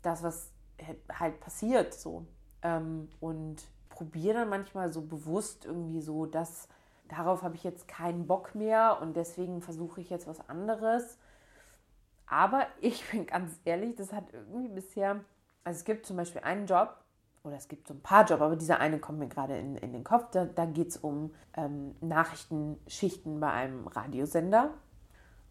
[0.00, 0.50] das, was
[1.18, 2.26] halt passiert so
[2.64, 6.68] ähm, und probiere dann manchmal so bewusst irgendwie so, dass
[7.06, 11.18] darauf habe ich jetzt keinen Bock mehr und deswegen versuche ich jetzt was anderes.
[12.26, 15.20] Aber ich bin ganz ehrlich, das hat irgendwie bisher,
[15.62, 16.96] also es gibt zum Beispiel einen Job,
[17.44, 19.92] oder es gibt so ein paar Jobs, aber dieser eine kommt mir gerade in, in
[19.92, 20.30] den Kopf.
[20.32, 24.70] Da, da geht es um ähm, Nachrichtenschichten bei einem Radiosender.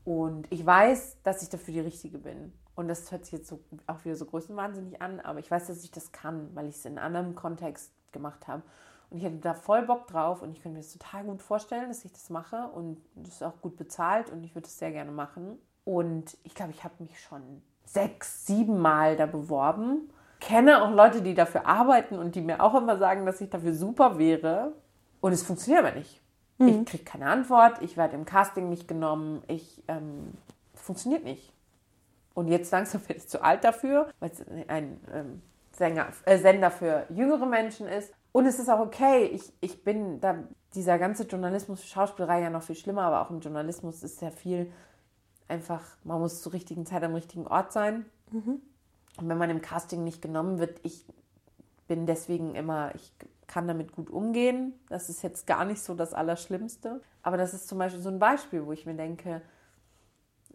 [0.03, 2.51] Und ich weiß, dass ich dafür die Richtige bin.
[2.75, 5.83] Und das hört sich jetzt so, auch wieder so größenwahnsinnig an, aber ich weiß, dass
[5.83, 8.63] ich das kann, weil ich es in einem anderen Kontext gemacht habe.
[9.09, 11.89] Und ich hätte da voll Bock drauf und ich könnte mir das total gut vorstellen,
[11.89, 14.91] dass ich das mache und das ist auch gut bezahlt und ich würde es sehr
[14.91, 15.59] gerne machen.
[15.85, 20.09] Und ich glaube, ich habe mich schon sechs, sieben Mal da beworben.
[20.39, 23.73] Kenne auch Leute, die dafür arbeiten und die mir auch immer sagen, dass ich dafür
[23.73, 24.73] super wäre.
[25.21, 26.21] Und es funktioniert aber nicht.
[26.57, 26.67] Mhm.
[26.67, 30.33] Ich kriege keine Antwort, ich werde im Casting nicht genommen, ich ähm,
[30.73, 31.52] funktioniert nicht.
[32.33, 35.41] Und jetzt langsam werde ich zu alt dafür, weil es ein ähm,
[35.71, 38.13] Sänger, äh, Sender für jüngere Menschen ist.
[38.31, 39.25] Und es ist auch okay.
[39.25, 40.43] Ich, ich bin da,
[40.75, 44.71] dieser ganze Journalismus, Schauspielerei ja noch viel schlimmer, aber auch im Journalismus ist sehr viel
[45.47, 48.05] einfach, man muss zur richtigen Zeit am richtigen Ort sein.
[48.31, 48.61] Mhm.
[49.17, 51.05] Und wenn man im Casting nicht genommen wird, ich
[51.87, 53.13] bin deswegen immer, ich
[53.45, 54.73] kann damit gut umgehen.
[54.89, 57.01] Das ist jetzt gar nicht so das Allerschlimmste.
[57.21, 59.41] Aber das ist zum Beispiel so ein Beispiel, wo ich mir denke,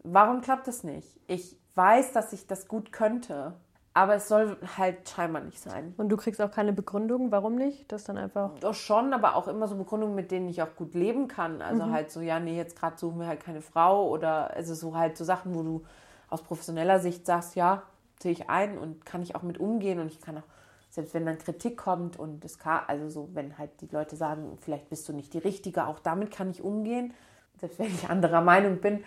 [0.03, 1.21] warum klappt das nicht?
[1.27, 3.55] Ich weiß, dass ich das gut könnte,
[3.95, 5.95] aber es soll halt scheinbar nicht sein.
[5.97, 7.91] Und du kriegst auch keine Begründung, warum nicht?
[7.91, 8.51] Das dann einfach.
[8.61, 11.63] Doch schon, aber auch immer so Begründungen, mit denen ich auch gut leben kann.
[11.63, 11.93] Also mhm.
[11.93, 15.17] halt so, ja, nee, jetzt gerade suchen wir halt keine Frau oder also so halt
[15.17, 15.85] so Sachen, wo du
[16.29, 17.83] aus professioneller Sicht sagst, ja,
[18.21, 20.43] sehe ich ein und kann ich auch mit umgehen und ich kann auch,
[20.91, 24.59] selbst wenn dann Kritik kommt und das kann, also so, wenn halt die Leute sagen,
[24.61, 27.15] vielleicht bist du nicht die Richtige, auch damit kann ich umgehen,
[27.59, 29.05] selbst wenn ich anderer Meinung bin.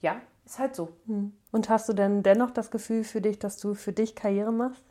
[0.00, 0.16] Ja,
[0.50, 0.96] ist halt so.
[1.06, 1.32] Hm.
[1.52, 4.84] Und hast du denn dennoch das Gefühl für dich, dass du für dich Karriere machst?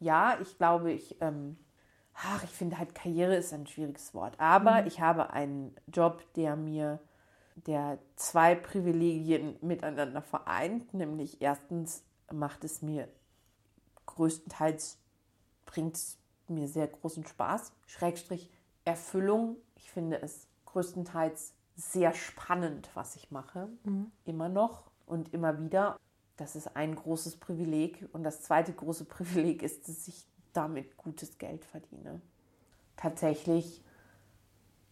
[0.00, 1.56] Ja, ich glaube, ich, ähm,
[2.14, 4.38] ach, ich finde halt Karriere ist ein schwieriges Wort.
[4.38, 4.86] Aber mhm.
[4.86, 7.00] ich habe einen Job, der mir,
[7.66, 10.92] der zwei Privilegien miteinander vereint.
[10.92, 13.08] Nämlich erstens macht es mir
[14.06, 14.98] größtenteils,
[15.64, 17.72] bringt es mir sehr großen Spaß.
[17.86, 18.50] Schrägstrich
[18.84, 19.56] Erfüllung.
[19.76, 23.68] Ich finde es größtenteils sehr spannend, was ich mache.
[23.84, 24.10] Mhm.
[24.24, 25.98] Immer noch und immer wieder.
[26.36, 28.08] Das ist ein großes Privileg.
[28.12, 32.20] Und das zweite große Privileg ist, dass ich damit gutes Geld verdiene.
[32.96, 33.82] Tatsächlich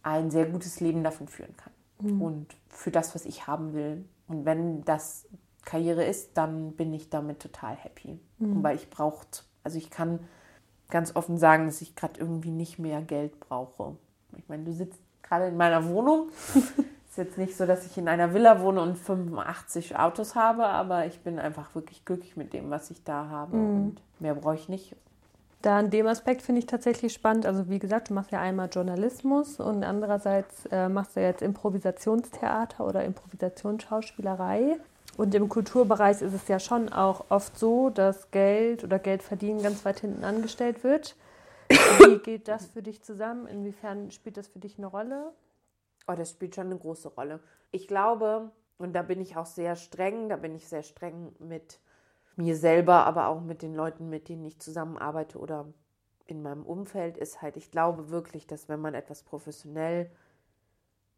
[0.03, 1.73] ein sehr gutes Leben davon führen kann.
[2.01, 2.21] Mhm.
[2.21, 4.03] Und für das, was ich haben will.
[4.27, 5.25] Und wenn das
[5.63, 8.19] Karriere ist, dann bin ich damit total happy.
[8.39, 8.63] Mhm.
[8.63, 9.25] weil ich brauche,
[9.63, 10.19] also ich kann
[10.89, 13.95] ganz offen sagen, dass ich gerade irgendwie nicht mehr Geld brauche.
[14.37, 16.29] Ich meine, du sitzt gerade in meiner Wohnung.
[17.13, 21.05] ist jetzt nicht so, dass ich in einer Villa wohne und 85 Autos habe, aber
[21.05, 23.55] ich bin einfach wirklich glücklich mit dem, was ich da habe.
[23.55, 23.75] Mhm.
[23.75, 24.95] Und mehr brauche ich nicht.
[25.61, 27.45] Da in dem Aspekt finde ich tatsächlich spannend.
[27.45, 32.85] Also wie gesagt, du machst ja einmal Journalismus und andererseits äh, machst du jetzt Improvisationstheater
[32.85, 34.77] oder Improvisationsschauspielerei.
[35.15, 39.85] Und im Kulturbereich ist es ja schon auch oft so, dass Geld oder Geldverdienen ganz
[39.85, 41.15] weit hinten angestellt wird.
[41.69, 43.47] Wie geht das für dich zusammen?
[43.47, 45.33] Inwiefern spielt das für dich eine Rolle?
[46.07, 47.39] Oh, das spielt schon eine große Rolle.
[47.71, 51.79] Ich glaube, und da bin ich auch sehr streng, da bin ich sehr streng mit
[52.35, 55.71] mir selber, aber auch mit den Leuten, mit denen ich zusammenarbeite oder
[56.25, 60.09] in meinem Umfeld, ist halt, ich glaube wirklich, dass wenn man etwas professionell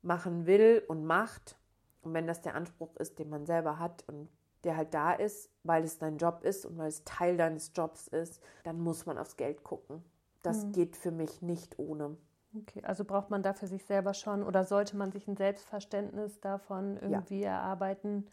[0.01, 1.57] machen will und macht,
[2.01, 4.29] und wenn das der Anspruch ist, den man selber hat und
[4.63, 8.07] der halt da ist, weil es dein Job ist und weil es Teil deines Jobs
[8.07, 10.03] ist, dann muss man aufs Geld gucken.
[10.45, 10.71] Das mhm.
[10.73, 12.17] geht für mich nicht ohne.
[12.61, 16.97] Okay, also braucht man dafür sich selber schon oder sollte man sich ein Selbstverständnis davon
[16.97, 17.51] irgendwie ja.
[17.51, 18.27] erarbeiten,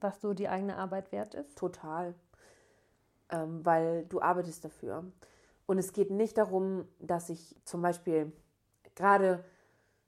[0.00, 1.56] was so die eigene Arbeit wert ist?
[1.58, 2.14] Total.
[3.30, 5.04] Ähm, weil du arbeitest dafür.
[5.66, 8.32] Und es geht nicht darum, dass ich zum Beispiel
[8.94, 9.42] gerade,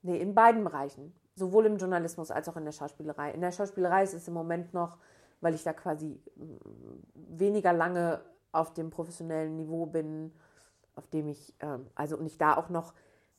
[0.01, 3.31] nee, in beiden Bereichen, sowohl im Journalismus als auch in der Schauspielerei.
[3.31, 4.97] In der Schauspielerei ist es im Moment noch,
[5.41, 10.31] weil ich da quasi mm, weniger lange auf dem professionellen Niveau bin,
[10.97, 12.93] auf dem ich, ähm, also und ich da auch noch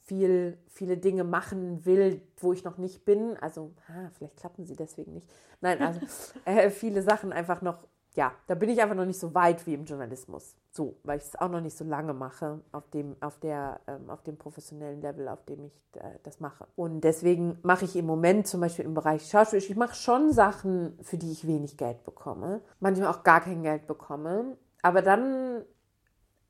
[0.09, 3.37] viel, viele Dinge machen will, wo ich noch nicht bin.
[3.41, 5.29] Also, ah, vielleicht klappen sie deswegen nicht.
[5.61, 6.01] Nein, also
[6.47, 9.75] äh, viele Sachen einfach noch, ja, da bin ich einfach noch nicht so weit wie
[9.75, 10.57] im Journalismus.
[10.71, 14.09] So, weil ich es auch noch nicht so lange mache auf dem, auf der, ähm,
[14.09, 16.67] auf dem professionellen Level, auf dem ich äh, das mache.
[16.75, 20.99] Und deswegen mache ich im Moment zum Beispiel im Bereich Schauspiel, ich mache schon Sachen,
[21.03, 24.57] für die ich wenig Geld bekomme, manchmal auch gar kein Geld bekomme.
[24.81, 25.65] Aber dann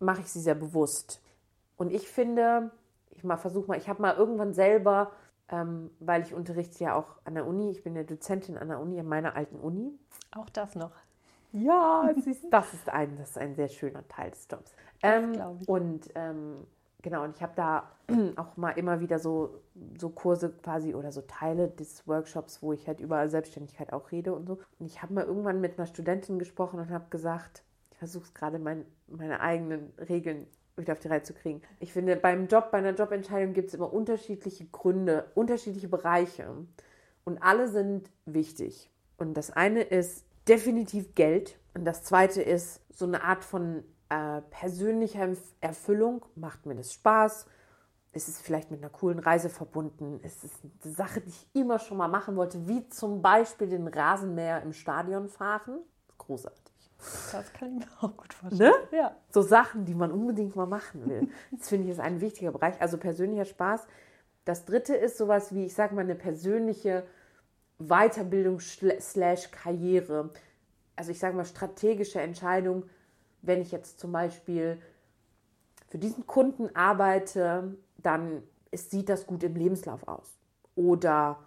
[0.01, 1.23] mache ich sie sehr bewusst.
[1.77, 2.71] Und ich finde,
[3.11, 5.13] ich mal versuche mal, ich habe mal irgendwann selber,
[5.51, 8.81] ähm, weil ich unterrichte ja auch an der Uni, ich bin ja Dozentin an der
[8.81, 9.93] Uni, an meiner alten Uni.
[10.37, 10.93] Auch das noch.
[11.53, 14.75] Ja, das ist, das ist, ein, das ist ein sehr schöner Teil des Jobs.
[15.03, 16.67] Ähm, und ähm,
[17.03, 17.91] genau, und ich habe da
[18.37, 19.63] auch mal immer wieder so,
[19.99, 24.35] so Kurse quasi oder so Teile des Workshops, wo ich halt über Selbstständigkeit auch rede
[24.35, 24.59] und so.
[24.79, 27.63] Und ich habe mal irgendwann mit einer Studentin gesprochen und habe gesagt,
[27.99, 31.63] ich versuche gerade, mein, meine eigenen Regeln wieder auf die Reihe zu kriegen.
[31.81, 36.47] Ich finde, beim Job, bei einer Jobentscheidung gibt es immer unterschiedliche Gründe, unterschiedliche Bereiche.
[37.25, 38.89] Und alle sind wichtig.
[39.17, 41.59] Und das eine ist definitiv Geld.
[41.75, 45.29] Und das zweite ist so eine Art von äh, persönlicher
[45.61, 46.25] Erfüllung.
[46.37, 47.47] Macht mir das Spaß?
[48.13, 50.21] Ist es vielleicht mit einer coolen Reise verbunden?
[50.23, 53.89] Ist es eine Sache, die ich immer schon mal machen wollte, wie zum Beispiel den
[53.89, 55.81] Rasenmäher im Stadion fahren?
[56.17, 56.68] Großartig.
[56.99, 58.73] Das kann ich mir auch gut vorstellen.
[58.91, 58.97] Ne?
[58.97, 59.17] Ja.
[59.31, 61.29] So Sachen, die man unbedingt mal machen will.
[61.53, 62.81] Das finde ich ist ein wichtiger Bereich.
[62.81, 63.87] Also persönlicher Spaß.
[64.45, 67.07] Das dritte ist sowas wie, ich sage mal, eine persönliche
[67.79, 70.31] Weiterbildung slash Karriere.
[70.97, 72.85] Also ich sage mal strategische Entscheidung,
[73.43, 74.81] wenn ich jetzt zum Beispiel
[75.89, 80.37] für diesen Kunden arbeite, dann ist, sieht das gut im Lebenslauf aus.
[80.75, 81.39] Oder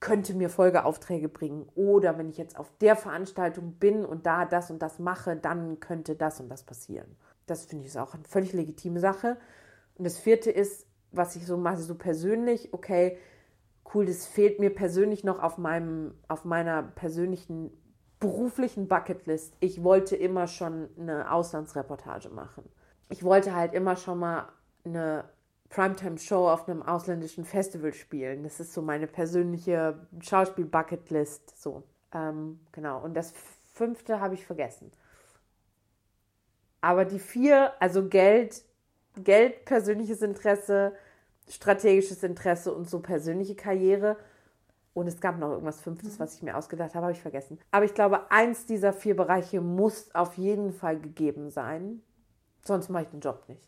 [0.00, 1.68] könnte mir Folgeaufträge bringen.
[1.74, 5.80] Oder wenn ich jetzt auf der Veranstaltung bin und da das und das mache, dann
[5.80, 7.16] könnte das und das passieren.
[7.46, 9.36] Das finde ich ist auch eine völlig legitime Sache.
[9.96, 13.18] Und das vierte ist, was ich so mache, so persönlich, okay,
[13.94, 17.70] cool, das fehlt mir persönlich noch auf meinem, auf meiner persönlichen
[18.18, 19.56] beruflichen Bucketlist.
[19.60, 22.64] Ich wollte immer schon eine Auslandsreportage machen.
[23.08, 24.48] Ich wollte halt immer schon mal
[24.84, 25.24] eine
[25.68, 28.44] Primetime-Show auf einem ausländischen Festival spielen.
[28.44, 31.60] Das ist so meine persönliche Schauspiel-Bucketlist.
[31.60, 33.02] So, ähm, genau.
[33.02, 33.32] Und das
[33.72, 34.90] fünfte habe ich vergessen.
[36.80, 38.62] Aber die vier, also Geld,
[39.16, 40.92] Geld, persönliches Interesse,
[41.48, 44.16] strategisches Interesse und so persönliche Karriere.
[44.94, 46.20] Und es gab noch irgendwas Fünftes, mhm.
[46.20, 47.58] was ich mir ausgedacht habe, habe ich vergessen.
[47.70, 52.02] Aber ich glaube, eins dieser vier Bereiche muss auf jeden Fall gegeben sein.
[52.64, 53.62] Sonst mache ich den Job nicht.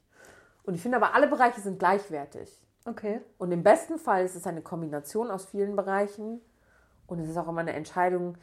[0.69, 2.61] Und ich finde aber, alle Bereiche sind gleichwertig.
[2.85, 3.23] Okay.
[3.39, 6.43] Und im besten Fall ist es eine Kombination aus vielen Bereichen.
[7.07, 8.37] Und es ist auch immer eine Entscheidung,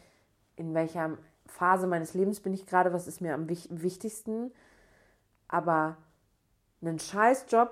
[0.55, 4.51] in welcher Phase meines Lebens bin ich gerade, was ist mir am wichtigsten.
[5.47, 5.97] Aber
[6.81, 7.71] einen Scheißjob,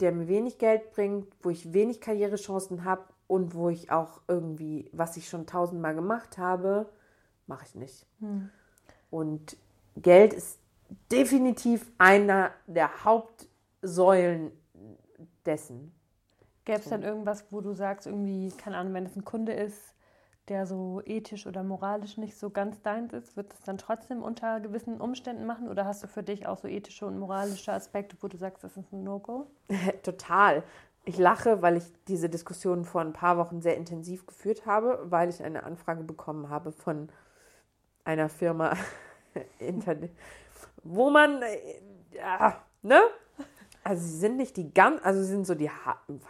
[0.00, 4.88] der mir wenig Geld bringt, wo ich wenig Karrierechancen habe und wo ich auch irgendwie,
[4.94, 6.88] was ich schon tausendmal gemacht habe,
[7.46, 8.06] mache ich nicht.
[8.20, 8.48] Hm.
[9.10, 9.58] Und
[9.96, 10.60] Geld ist
[11.10, 14.52] definitiv einer der Hauptsäulen
[15.46, 15.94] dessen.
[16.64, 19.94] Gäbe es dann irgendwas, wo du sagst, irgendwie, keine Ahnung, wenn es ein Kunde ist,
[20.48, 24.60] der so ethisch oder moralisch nicht so ganz deins ist, wird es dann trotzdem unter
[24.60, 25.68] gewissen Umständen machen?
[25.68, 28.76] Oder hast du für dich auch so ethische und moralische Aspekte, wo du sagst, das
[28.76, 29.46] ist ein No-Go?
[30.02, 30.62] Total.
[31.06, 35.28] Ich lache, weil ich diese Diskussion vor ein paar Wochen sehr intensiv geführt habe, weil
[35.28, 37.08] ich eine Anfrage bekommen habe von
[38.04, 38.74] einer Firma,
[40.84, 41.42] wo man,
[42.12, 43.00] ja, ne?
[43.82, 45.70] Also sie sind nicht die ganz, also sie sind so die,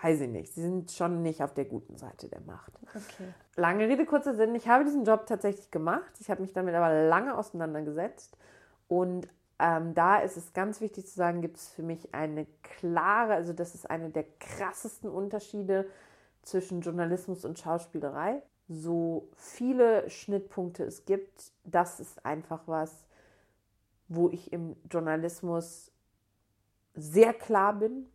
[0.03, 2.73] weiß ich nicht, sie sind schon nicht auf der guten Seite der Macht.
[2.91, 3.33] Okay.
[3.55, 6.11] Lange Rede, kurzer Sinn, ich habe diesen Job tatsächlich gemacht.
[6.19, 8.37] Ich habe mich damit aber lange auseinandergesetzt.
[8.89, 9.29] Und
[9.61, 13.53] ähm, da ist es ganz wichtig zu sagen, gibt es für mich eine klare, also
[13.53, 15.87] das ist einer der krassesten Unterschiede
[16.43, 18.43] zwischen Journalismus und Schauspielerei.
[18.69, 23.05] So viele Schnittpunkte es gibt, das ist einfach was,
[24.09, 25.93] wo ich im Journalismus
[26.95, 28.07] sehr klar bin.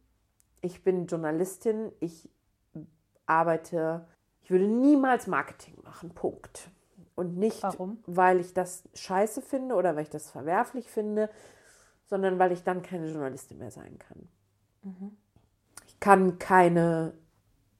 [0.61, 2.29] Ich bin Journalistin, ich
[3.25, 4.07] arbeite,
[4.41, 6.71] ich würde niemals Marketing machen, Punkt.
[7.15, 8.01] Und nicht, Warum?
[8.07, 11.29] weil ich das scheiße finde oder weil ich das verwerflich finde,
[12.05, 14.29] sondern weil ich dann keine Journalistin mehr sein kann.
[14.83, 15.17] Mhm.
[15.85, 17.13] Ich kann keine,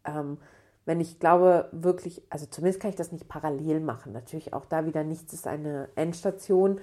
[0.04, 0.38] ähm,
[0.86, 4.12] wenn ich glaube, wirklich, also zumindest kann ich das nicht parallel machen.
[4.12, 6.82] Natürlich auch da wieder nichts ist eine Endstation,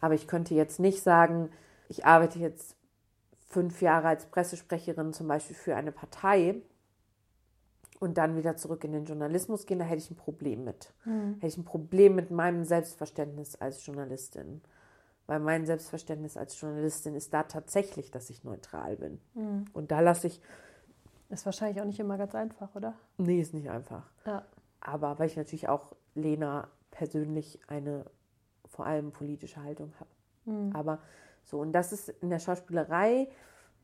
[0.00, 1.50] aber ich könnte jetzt nicht sagen,
[1.88, 2.76] ich arbeite jetzt
[3.48, 6.62] fünf Jahre als Pressesprecherin zum Beispiel für eine Partei
[8.00, 10.92] und dann wieder zurück in den Journalismus gehen, da hätte ich ein Problem mit.
[11.04, 11.34] Mhm.
[11.34, 14.60] Hätte ich ein Problem mit meinem Selbstverständnis als Journalistin.
[15.26, 19.20] Weil mein Selbstverständnis als Journalistin ist da tatsächlich, dass ich neutral bin.
[19.34, 19.64] Mhm.
[19.72, 20.40] Und da lasse ich.
[21.30, 22.94] Ist wahrscheinlich auch nicht immer ganz einfach, oder?
[23.16, 24.08] Nee, ist nicht einfach.
[24.24, 24.44] Ja.
[24.80, 28.04] Aber weil ich natürlich auch Lena persönlich eine
[28.68, 30.10] vor allem politische Haltung habe.
[30.44, 30.74] Mhm.
[30.74, 31.00] Aber
[31.44, 33.28] so, und das ist in der Schauspielerei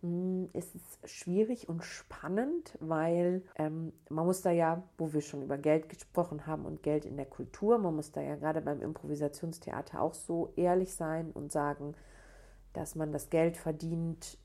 [0.02, 5.42] hm, ist es schwierig und spannend, weil ähm, man muss da ja, wo wir schon
[5.42, 8.82] über Geld gesprochen haben und Geld in der Kultur, man muss da ja gerade beim
[8.82, 11.94] Improvisationstheater auch so ehrlich sein und sagen,
[12.72, 14.38] dass man das Geld verdient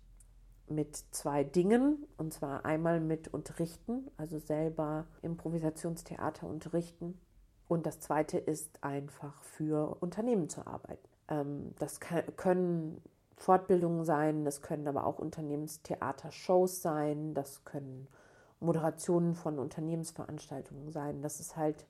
[0.70, 7.20] mit zwei Dingen, und zwar einmal mit Unterrichten, also selber Improvisationstheater unterrichten,
[7.68, 11.08] und das zweite ist einfach für Unternehmen zu arbeiten.
[11.28, 13.02] Ähm, das können
[13.36, 18.08] Fortbildungen sein, das können aber auch Unternehmenstheater-Shows sein, das können
[18.60, 21.22] Moderationen von Unternehmensveranstaltungen sein.
[21.22, 21.86] Das ist halt,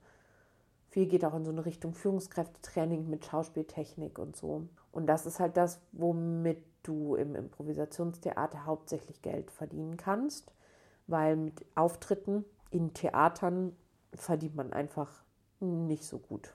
[0.90, 4.68] viel geht auch in so eine Richtung Führungskräftetraining mit Schauspieltechnik und so.
[4.92, 10.54] Und das ist halt das, womit du im Improvisationstheater hauptsächlich Geld verdienen kannst,
[11.06, 13.75] weil mit Auftritten in Theatern
[14.13, 15.23] verdient man einfach
[15.60, 16.53] nicht so gut.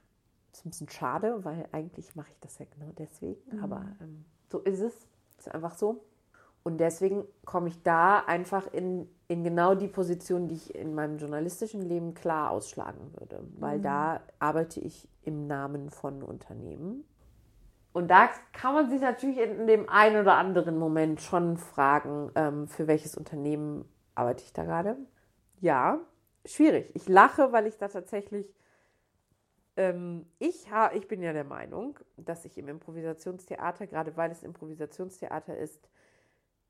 [0.50, 3.64] Das ist ein bisschen schade, weil eigentlich mache ich das ja genau deswegen, mhm.
[3.64, 4.94] aber ähm, so ist es.
[5.38, 6.04] Ist einfach so.
[6.62, 11.18] Und deswegen komme ich da einfach in, in genau die Position, die ich in meinem
[11.18, 13.40] journalistischen Leben klar ausschlagen würde.
[13.58, 13.82] Weil mhm.
[13.82, 17.04] da arbeite ich im Namen von Unternehmen.
[17.92, 22.68] Und da kann man sich natürlich in dem einen oder anderen Moment schon fragen, ähm,
[22.68, 23.84] für welches Unternehmen
[24.14, 24.96] arbeite ich da gerade.
[25.60, 26.00] Ja,
[26.46, 26.90] schwierig.
[26.94, 28.46] Ich lache, weil ich da tatsächlich
[29.74, 35.56] ich, ha, ich bin ja der Meinung, dass ich im Improvisationstheater, gerade weil es Improvisationstheater
[35.56, 35.88] ist,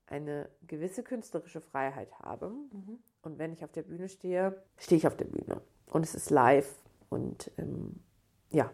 [0.07, 2.49] eine gewisse künstlerische Freiheit habe.
[2.49, 2.99] Mhm.
[3.21, 5.61] Und wenn ich auf der Bühne stehe, stehe ich auf der Bühne.
[5.87, 6.73] Und es ist live
[7.09, 7.99] und ähm,
[8.51, 8.71] ja,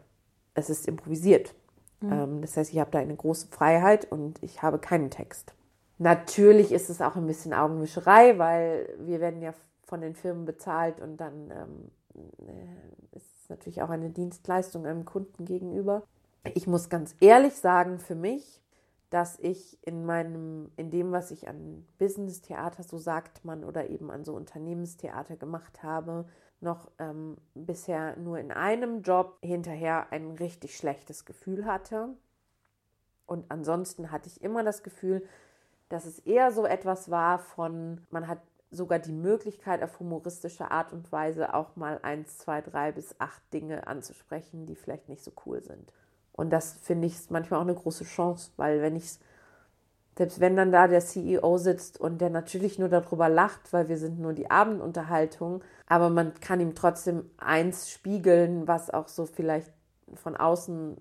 [0.54, 1.56] es ist improvisiert.
[2.02, 2.12] Mhm.
[2.12, 5.54] Ähm, das heißt, ich habe da eine große Freiheit und ich habe keinen Text.
[5.98, 9.54] Natürlich ist es auch ein bisschen Augenwischerei, weil wir werden ja
[9.84, 11.92] von den Firmen bezahlt und dann ähm,
[12.48, 13.16] äh,
[13.50, 16.04] ist natürlich auch eine Dienstleistung einem Kunden gegenüber.
[16.54, 18.62] Ich muss ganz ehrlich sagen, für mich,
[19.10, 24.12] dass ich in meinem, in dem, was ich an Business-Theater, so sagt man, oder eben
[24.12, 26.26] an so Unternehmenstheater gemacht habe,
[26.62, 32.10] noch ähm, bisher nur in einem Job hinterher ein richtig schlechtes Gefühl hatte.
[33.26, 35.26] Und ansonsten hatte ich immer das Gefühl,
[35.88, 38.42] dass es eher so etwas war von, man hat
[38.72, 43.42] sogar die Möglichkeit, auf humoristische Art und Weise auch mal eins, zwei, drei bis acht
[43.54, 45.92] Dinge anzusprechen, die vielleicht nicht so cool sind.
[46.34, 49.20] Und das finde ich manchmal auch eine große Chance, weil wenn ich
[50.18, 53.98] selbst wenn dann da der CEO sitzt und der natürlich nur darüber lacht, weil wir
[53.98, 59.72] sind nur die Abendunterhaltung, aber man kann ihm trotzdem eins spiegeln, was auch so vielleicht
[60.16, 60.98] von außen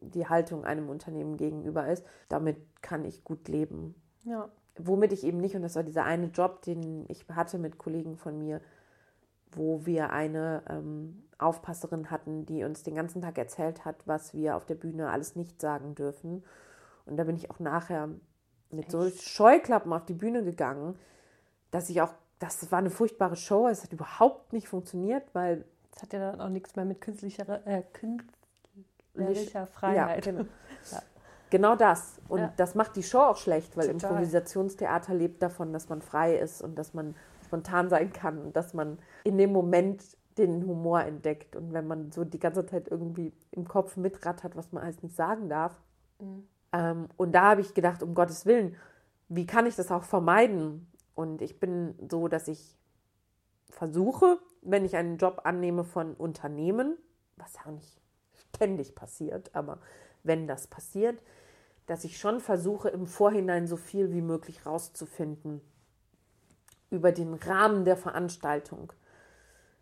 [0.00, 2.04] die Haltung einem Unternehmen gegenüber ist.
[2.28, 3.94] Damit kann ich gut leben.
[4.24, 4.50] Ja
[4.86, 8.16] womit ich eben nicht, und das war dieser eine Job, den ich hatte mit Kollegen
[8.16, 8.60] von mir,
[9.52, 14.56] wo wir eine ähm, Aufpasserin hatten, die uns den ganzen Tag erzählt hat, was wir
[14.56, 16.44] auf der Bühne alles nicht sagen dürfen.
[17.06, 18.08] Und da bin ich auch nachher
[18.70, 18.90] mit Echt?
[18.90, 20.98] so Scheuklappen auf die Bühne gegangen,
[21.70, 25.64] dass ich auch, das war eine furchtbare Show, es hat überhaupt nicht funktioniert, weil.
[25.94, 30.26] Es hat ja dann auch nichts mehr mit künstlicher, äh, künstlerischer Freiheit.
[30.26, 30.44] Ja, genau.
[30.92, 31.02] ja.
[31.50, 32.20] Genau das.
[32.28, 32.52] Und ja.
[32.56, 34.10] das macht die Show auch schlecht, weil Total.
[34.10, 38.74] Improvisationstheater lebt davon, dass man frei ist und dass man spontan sein kann und dass
[38.74, 40.02] man in dem Moment
[40.36, 41.56] den Humor entdeckt.
[41.56, 45.16] Und wenn man so die ganze Zeit irgendwie im Kopf mitrattert, was man alles nicht
[45.16, 45.72] sagen darf.
[46.20, 46.46] Mhm.
[46.72, 48.76] Ähm, und da habe ich gedacht, um Gottes Willen,
[49.28, 50.90] wie kann ich das auch vermeiden?
[51.14, 52.76] Und ich bin so, dass ich
[53.70, 56.96] versuche, wenn ich einen Job annehme von Unternehmen,
[57.36, 58.00] was ja auch nicht
[58.54, 59.78] ständig passiert, aber
[60.22, 61.22] wenn das passiert,
[61.88, 65.62] dass ich schon versuche, im Vorhinein so viel wie möglich rauszufinden
[66.90, 68.92] über den Rahmen der Veranstaltung.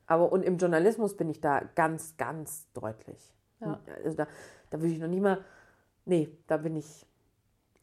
[0.07, 3.35] Aber und im Journalismus bin ich da ganz, ganz deutlich.
[3.61, 3.81] Ja.
[4.05, 4.29] Also da,
[4.71, 5.45] da würde ich noch nie mal,
[6.05, 7.07] nee, da bin ich,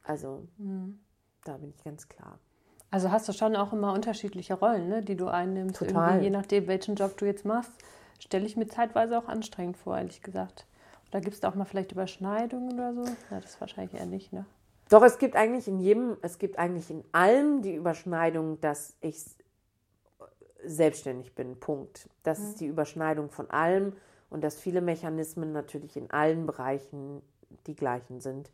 [0.04, 1.00] also mhm.
[1.44, 2.40] da bin ich ganz klar.
[2.92, 6.24] Also hast du schon auch immer unterschiedliche Rollen, ne, die du einnimmst, Total.
[6.24, 7.74] je nachdem, welchen Job du jetzt machst.
[8.20, 10.66] Stelle ich mir zeitweise auch anstrengend vor, ehrlich gesagt.
[11.14, 13.04] Da gibt es da auch mal vielleicht Überschneidungen oder so?
[13.30, 14.48] Ja, das wahrscheinlich eher nicht, ne?
[14.90, 19.24] Doch, es gibt eigentlich in jedem, es gibt eigentlich in allem die Überschneidung, dass ich
[20.66, 21.60] selbstständig bin.
[21.60, 22.10] Punkt.
[22.24, 22.46] Das mhm.
[22.46, 23.94] ist die Überschneidung von allem
[24.32, 27.22] und dass viele Mechanismen natürlich in allen Bereichen
[27.68, 28.50] die gleichen sind.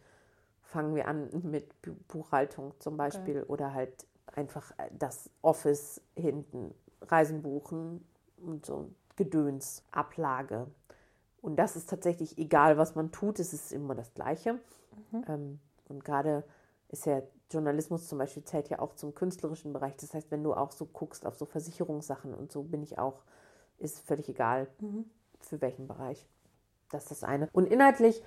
[0.62, 1.74] Fangen wir an mit
[2.10, 3.50] Buchhaltung zum Beispiel okay.
[3.54, 4.06] oder halt
[4.36, 8.06] einfach das Office hinten, Reisen buchen
[8.36, 10.68] und so Gedöns, Ablage.
[11.42, 14.54] Und das ist tatsächlich egal, was man tut, es ist immer das Gleiche.
[15.12, 15.24] Mhm.
[15.28, 16.44] Ähm, und gerade
[16.90, 17.22] ist ja
[17.52, 19.96] Journalismus zum Beispiel zählt ja auch zum künstlerischen Bereich.
[19.98, 23.24] Das heißt, wenn du auch so guckst auf so Versicherungssachen und so bin ich auch,
[23.78, 25.06] ist völlig egal, mhm.
[25.40, 26.28] für welchen Bereich.
[26.90, 27.50] Das ist das eine.
[27.54, 28.24] Und inhaltlich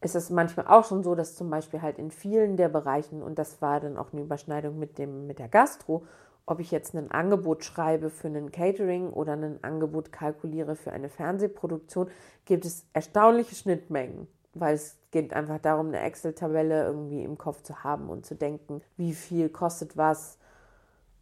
[0.00, 3.38] ist es manchmal auch schon so, dass zum Beispiel halt in vielen der Bereichen, und
[3.38, 6.06] das war dann auch eine Überschneidung mit, dem, mit der Gastro,
[6.46, 11.08] ob ich jetzt ein Angebot schreibe für einen Catering oder ein Angebot kalkuliere für eine
[11.08, 12.08] Fernsehproduktion,
[12.44, 17.82] gibt es erstaunliche Schnittmengen, weil es geht einfach darum, eine Excel-Tabelle irgendwie im Kopf zu
[17.82, 20.38] haben und zu denken, wie viel kostet was,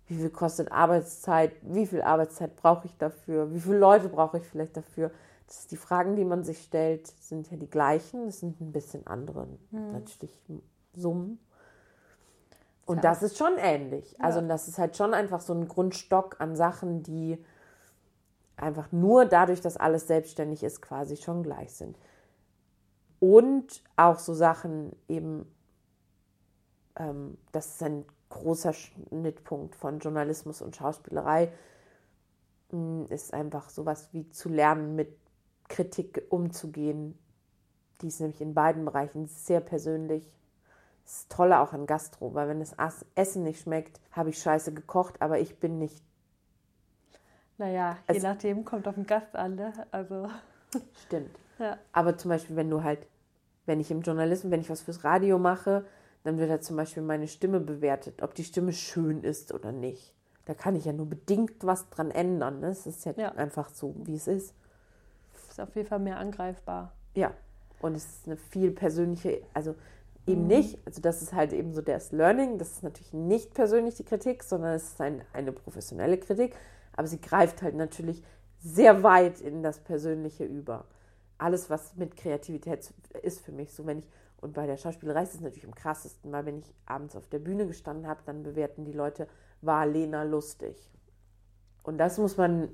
[0.06, 4.44] wie viel kostet Arbeitszeit, wie viel Arbeitszeit brauche ich dafür, wie viele Leute brauche ich
[4.44, 5.12] vielleicht dafür.
[5.46, 9.06] Das die Fragen, die man sich stellt, sind ja die gleichen, es sind ein bisschen
[9.06, 9.92] andere, mhm.
[9.92, 10.40] natürlich
[10.94, 11.38] Summen.
[12.84, 13.02] Und ja.
[13.02, 14.20] das ist schon ähnlich.
[14.20, 14.48] Also ja.
[14.48, 17.38] das ist halt schon einfach so ein Grundstock an Sachen, die
[18.56, 21.96] einfach nur dadurch, dass alles selbstständig ist, quasi schon gleich sind.
[23.20, 25.46] Und auch so Sachen eben,
[26.96, 31.52] ähm, das ist ein großer Schnittpunkt von Journalismus und Schauspielerei,
[32.70, 35.16] hm, ist einfach sowas wie zu lernen, mit
[35.68, 37.16] Kritik umzugehen.
[38.00, 40.28] Die ist nämlich in beiden Bereichen sehr persönlich
[41.04, 42.76] das ist Tolle auch an Gastro, weil wenn das
[43.14, 46.02] Essen nicht schmeckt, habe ich scheiße gekocht, aber ich bin nicht.
[47.58, 49.72] Naja, je also, nachdem kommt auf den Gast an, ne?
[49.90, 50.28] Also.
[51.06, 51.30] Stimmt.
[51.58, 51.78] Ja.
[51.92, 53.06] Aber zum Beispiel, wenn du halt,
[53.66, 55.84] wenn ich im Journalismus, wenn ich was fürs Radio mache,
[56.24, 60.14] dann wird da zum Beispiel meine Stimme bewertet, ob die Stimme schön ist oder nicht.
[60.44, 62.60] Da kann ich ja nur bedingt was dran ändern.
[62.60, 62.68] Ne?
[62.68, 64.54] Es ist ja, ja, einfach so, wie es ist.
[65.48, 66.92] Ist auf jeden Fall mehr angreifbar.
[67.14, 67.32] Ja.
[67.80, 69.74] Und es ist eine viel persönliche, also
[70.26, 70.48] eben mhm.
[70.48, 70.78] nicht.
[70.86, 72.58] Also das ist halt eben so das Learning.
[72.58, 76.54] Das ist natürlich nicht persönlich die Kritik, sondern es ist ein, eine professionelle Kritik.
[76.94, 78.22] Aber sie greift halt natürlich
[78.58, 80.84] sehr weit in das Persönliche über.
[81.38, 82.92] Alles, was mit Kreativität
[83.22, 84.08] ist für mich so, wenn ich,
[84.40, 87.38] und bei der Schauspielerei ist es natürlich am krassesten, weil wenn ich abends auf der
[87.38, 89.26] Bühne gestanden habe, dann bewerten die Leute,
[89.60, 90.90] war Lena lustig?
[91.82, 92.68] Und das muss man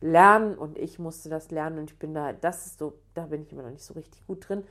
[0.00, 3.42] lernen und ich musste das lernen und ich bin da, das ist so, da bin
[3.42, 4.64] ich immer noch nicht so richtig gut drin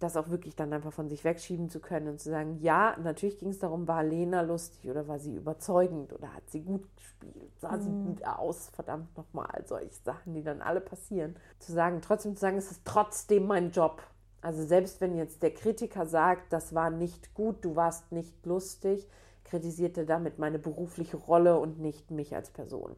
[0.00, 3.38] das auch wirklich dann einfach von sich wegschieben zu können und zu sagen, ja, natürlich
[3.38, 7.52] ging es darum, war Lena lustig oder war sie überzeugend oder hat sie gut gespielt,
[7.58, 7.82] sah mhm.
[7.82, 11.36] sie gut aus, verdammt nochmal, solche Sachen, die dann alle passieren.
[11.58, 14.02] Zu sagen, trotzdem zu sagen, es ist trotzdem mein Job.
[14.40, 19.06] Also selbst wenn jetzt der Kritiker sagt, das war nicht gut, du warst nicht lustig,
[19.44, 22.96] kritisiert er damit meine berufliche Rolle und nicht mich als Person.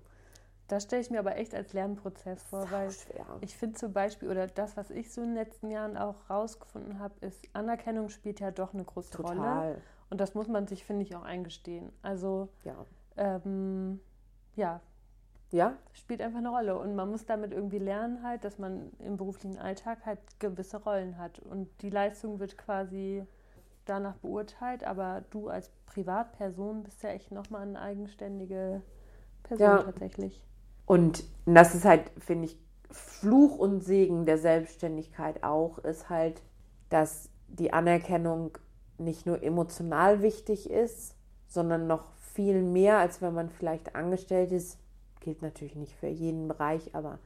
[0.69, 3.27] Das stelle ich mir aber echt als Lernprozess vor, weil schwer.
[3.41, 6.99] ich finde zum Beispiel, oder das, was ich so in den letzten Jahren auch rausgefunden
[6.99, 9.37] habe, ist, Anerkennung spielt ja doch eine große Total.
[9.37, 9.83] Rolle.
[10.09, 11.91] Und das muss man sich, finde ich, auch eingestehen.
[12.03, 12.87] Also, ja.
[13.17, 14.01] Ähm,
[14.55, 14.81] ja.
[15.51, 15.77] Ja?
[15.93, 16.79] Spielt einfach eine Rolle.
[16.79, 21.19] Und man muss damit irgendwie lernen, halt, dass man im beruflichen Alltag halt gewisse Rollen
[21.19, 21.39] hat.
[21.39, 23.27] Und die Leistung wird quasi
[23.85, 28.83] danach beurteilt, aber du als Privatperson bist ja echt nochmal eine eigenständige
[29.43, 29.83] Person ja.
[29.83, 30.43] tatsächlich.
[30.93, 32.59] Und das ist halt, finde ich,
[32.90, 36.43] Fluch und Segen der Selbstständigkeit auch, ist halt,
[36.90, 38.59] dass die Anerkennung
[38.99, 41.14] nicht nur emotional wichtig ist,
[41.49, 44.78] sondern noch viel mehr, als wenn man vielleicht angestellt ist.
[45.20, 47.18] Gilt natürlich nicht für jeden Bereich, aber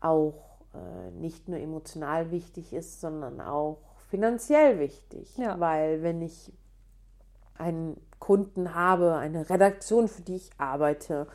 [0.00, 3.78] auch äh, nicht nur emotional wichtig ist, sondern auch
[4.10, 5.38] finanziell wichtig.
[5.38, 5.60] Ja.
[5.60, 6.52] Weil wenn ich
[7.56, 11.28] einen Kunden habe, eine Redaktion, für die ich arbeite,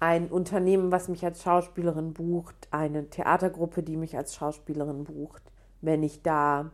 [0.00, 5.42] ein Unternehmen, was mich als Schauspielerin bucht, eine Theatergruppe, die mich als Schauspielerin bucht.
[5.82, 6.70] Wenn ich da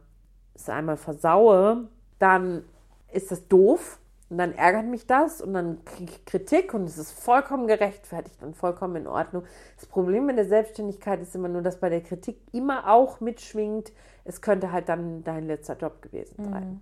[0.54, 1.88] es einmal versaue,
[2.20, 2.64] dann
[3.12, 3.98] ist das doof
[4.30, 8.42] und dann ärgert mich das und dann kriege ich Kritik und es ist vollkommen gerechtfertigt
[8.42, 9.44] und vollkommen in Ordnung.
[9.76, 13.92] Das Problem in der Selbstständigkeit ist immer nur, dass bei der Kritik immer auch mitschwingt,
[14.24, 16.68] es könnte halt dann dein letzter Job gewesen sein.
[16.68, 16.80] Mhm.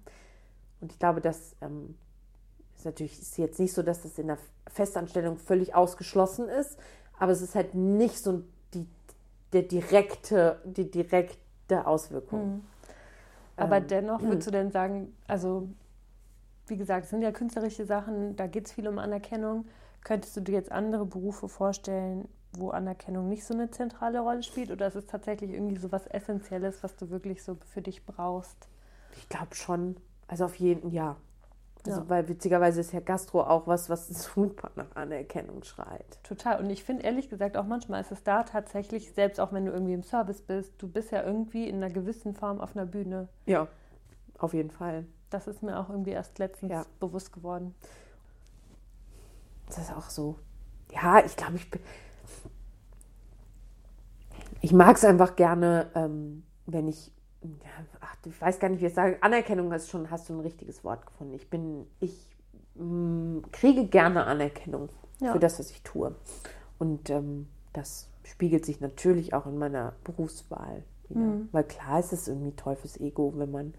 [0.81, 1.97] Und ich glaube, dass ähm,
[2.85, 6.79] ist natürlich ist jetzt nicht so, dass das in der Festanstellung völlig ausgeschlossen ist,
[7.19, 8.43] aber es ist halt nicht so
[8.75, 8.87] die,
[9.53, 12.57] der direkte, die direkte Auswirkung.
[12.57, 12.65] Mhm.
[13.57, 15.69] Aber ähm, dennoch würdest du denn sagen, also
[16.67, 19.67] wie gesagt, es sind ja künstlerische Sachen, da geht es viel um Anerkennung.
[20.03, 24.71] Könntest du dir jetzt andere Berufe vorstellen, wo Anerkennung nicht so eine zentrale Rolle spielt?
[24.71, 28.57] Oder ist es tatsächlich irgendwie so was Essentielles, was du wirklich so für dich brauchst?
[29.17, 29.97] Ich glaube schon.
[30.27, 31.17] Also auf jeden, ja,
[31.87, 32.09] also, ja.
[32.09, 36.19] weil witzigerweise ist ja Gastro auch was, was super nach Anerkennung schreit.
[36.23, 36.61] Total.
[36.61, 39.73] Und ich finde ehrlich gesagt auch manchmal ist es da tatsächlich, selbst auch wenn du
[39.73, 43.29] irgendwie im Service bist, du bist ja irgendwie in einer gewissen Form auf einer Bühne.
[43.47, 43.69] Ja,
[44.39, 45.07] auf jeden Fall.
[45.31, 46.87] Das ist mir auch irgendwie erst letztens ja.
[47.01, 47.75] bewusst geworden.
[49.67, 50.37] Das ist auch so.
[50.93, 51.81] Ja, ich glaube, ich bin.
[54.61, 57.13] Ich mag es einfach gerne, ähm, wenn ich
[58.01, 60.41] ach, ich weiß gar nicht, wie ich es sage, Anerkennung ist schon, hast du ein
[60.41, 61.35] richtiges Wort gefunden.
[61.35, 62.29] Ich bin, ich
[62.75, 64.89] mh, mm, kriege gerne Anerkennung
[65.21, 65.33] ja.
[65.33, 66.15] für das, was ich tue.
[66.79, 71.21] Und ähm, das spiegelt sich natürlich auch in meiner Berufswahl wieder.
[71.21, 71.49] Mhm.
[71.53, 73.75] Weil klar ist es irgendwie Teufels Ego, wenn man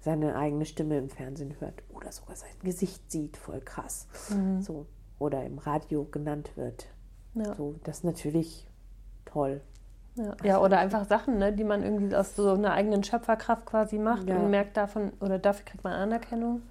[0.00, 4.06] seine eigene Stimme im Fernsehen hört oder sogar sein Gesicht sieht, voll krass.
[4.30, 4.62] Mhm.
[4.62, 4.86] So.
[5.18, 6.86] Oder im Radio genannt wird.
[7.34, 7.54] Ja.
[7.54, 8.66] So, das ist natürlich
[9.24, 9.62] toll.
[10.16, 13.98] Ja, ja, oder einfach Sachen, ne, die man irgendwie aus so einer eigenen Schöpferkraft quasi
[13.98, 14.36] macht ja.
[14.36, 16.62] und merkt davon, oder dafür kriegt man Anerkennung.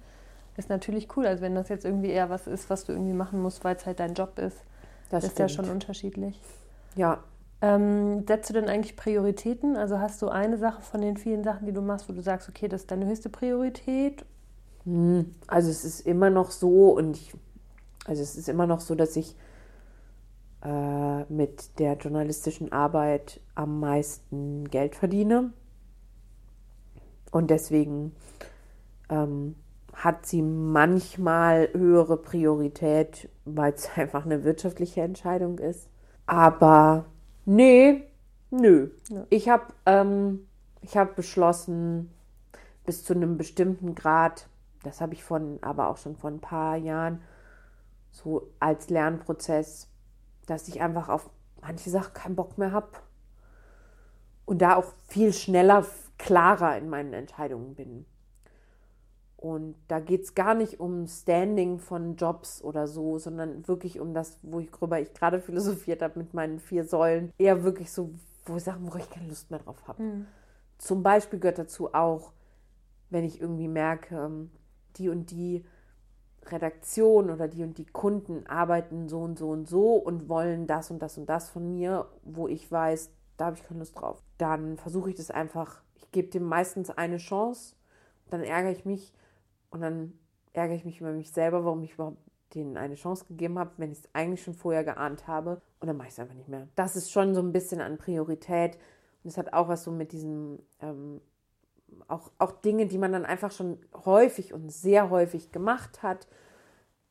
[0.56, 1.26] Ist natürlich cool.
[1.26, 3.86] Also wenn das jetzt irgendwie eher was ist, was du irgendwie machen musst, weil es
[3.86, 4.58] halt dein Job ist,
[5.10, 5.50] das ist stimmt.
[5.50, 6.40] ja schon unterschiedlich.
[6.96, 7.18] Ja.
[7.62, 9.76] Ähm, setzt du denn eigentlich Prioritäten?
[9.76, 12.48] Also hast du eine Sache von den vielen Sachen, die du machst, wo du sagst,
[12.48, 14.24] okay, das ist deine höchste Priorität?
[14.84, 17.32] Hm, also es ist immer noch so und ich,
[18.06, 19.36] also es ist immer noch so, dass ich
[20.62, 25.52] äh, mit der journalistischen Arbeit am meisten Geld verdiene.
[27.30, 28.14] Und deswegen
[29.08, 29.56] ähm,
[29.92, 35.88] hat sie manchmal höhere Priorität, weil es einfach eine wirtschaftliche Entscheidung ist.
[36.26, 37.06] Aber
[37.44, 38.04] nee,
[38.50, 38.90] nö.
[39.08, 39.26] Ja.
[39.30, 40.46] Ich habe ähm,
[40.94, 42.10] hab beschlossen,
[42.84, 44.48] bis zu einem bestimmten Grad,
[44.82, 47.20] das habe ich von, aber auch schon vor ein paar Jahren,
[48.10, 49.88] so als Lernprozess
[50.46, 51.28] dass ich einfach auf
[51.60, 52.88] manche Sachen keinen Bock mehr habe
[54.44, 55.84] und da auch viel schneller,
[56.18, 58.06] klarer in meinen Entscheidungen bin.
[59.36, 64.14] Und da geht es gar nicht um Standing von Jobs oder so, sondern wirklich um
[64.14, 67.32] das, worüber ich gerade philosophiert habe mit meinen vier Säulen.
[67.38, 68.14] Eher wirklich so,
[68.46, 70.02] wo ich sage, wo ich keine Lust mehr drauf habe.
[70.02, 70.26] Mhm.
[70.78, 72.32] Zum Beispiel gehört dazu auch,
[73.10, 74.50] wenn ich irgendwie merke, ähm,
[74.96, 75.64] die und die
[76.52, 80.90] Redaktion oder die und die Kunden arbeiten so und so und so und wollen das
[80.90, 84.22] und das und das von mir, wo ich weiß, da habe ich keine Lust drauf.
[84.38, 87.74] Dann versuche ich das einfach, ich gebe dem meistens eine Chance,
[88.30, 89.12] dann ärgere ich mich
[89.70, 90.12] und dann
[90.52, 92.18] ärgere ich mich über mich selber, warum ich überhaupt
[92.54, 95.96] denen eine Chance gegeben habe, wenn ich es eigentlich schon vorher geahnt habe und dann
[95.96, 96.68] mache ich es einfach nicht mehr.
[96.76, 98.78] Das ist schon so ein bisschen an Priorität
[99.22, 101.20] und es hat auch was so mit diesem, ähm,
[102.08, 106.26] auch, auch Dinge, die man dann einfach schon häufig und sehr häufig gemacht hat.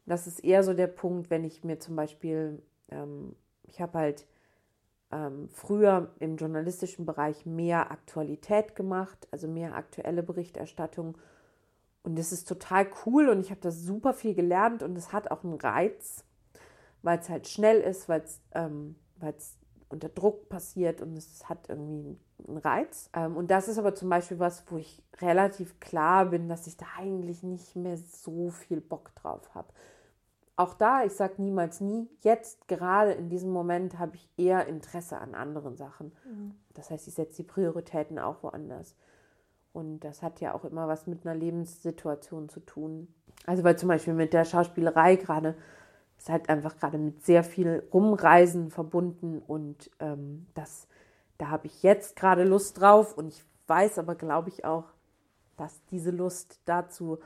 [0.06, 4.26] Das ist eher so der Punkt, wenn ich mir zum Beispiel, ähm, ich habe halt
[5.12, 11.18] ähm, früher im journalistischen Bereich mehr Aktualität gemacht, also mehr aktuelle Berichterstattung.
[12.04, 15.32] Und das ist total cool und ich habe da super viel gelernt und es hat
[15.32, 16.24] auch einen Reiz,
[17.02, 18.96] weil es halt schnell ist, weil es ähm,
[19.90, 22.18] unter Druck passiert und es hat irgendwie
[22.48, 23.10] einen Reiz.
[23.14, 26.78] Ähm, und das ist aber zum Beispiel was, wo ich relativ klar bin, dass ich
[26.78, 29.68] da eigentlich nicht mehr so viel Bock drauf habe.
[30.58, 35.18] Auch da, ich sage niemals nie, jetzt gerade in diesem Moment habe ich eher Interesse
[35.18, 36.14] an anderen Sachen.
[36.26, 36.56] Mhm.
[36.74, 38.96] Das heißt, ich setze die Prioritäten auch woanders.
[39.74, 43.14] Und das hat ja auch immer was mit einer Lebenssituation zu tun.
[43.46, 45.56] Also weil zum Beispiel mit der Schauspielerei gerade
[46.18, 50.88] ist halt einfach gerade mit sehr viel Rumreisen verbunden und ähm, das,
[51.38, 54.86] da habe ich jetzt gerade Lust drauf und ich weiß aber, glaube ich, auch,
[55.58, 57.20] dass diese Lust dazu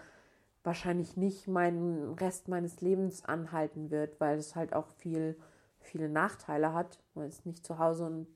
[0.63, 5.37] wahrscheinlich nicht meinen Rest meines Lebens anhalten wird, weil es halt auch viel,
[5.79, 6.99] viele Nachteile hat.
[7.15, 8.27] Man ist nicht zu Hause und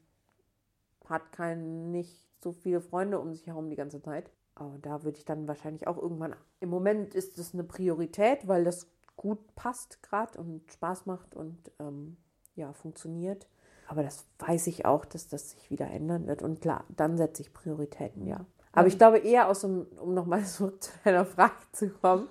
[1.10, 4.32] hat kein, nicht so viele Freunde um sich herum die ganze Zeit.
[4.56, 6.36] Aber da würde ich dann wahrscheinlich auch irgendwann.
[6.60, 11.72] Im Moment ist es eine Priorität, weil das gut passt gerade und Spaß macht und
[11.80, 12.18] ähm,
[12.56, 13.48] ja, funktioniert.
[13.88, 16.42] Aber das weiß ich auch, dass das sich wieder ändern wird.
[16.42, 18.46] Und klar, dann setze ich Prioritäten, ja.
[18.72, 22.28] Aber ich glaube eher aus so, um nochmal zurück zu deiner Frage zu kommen,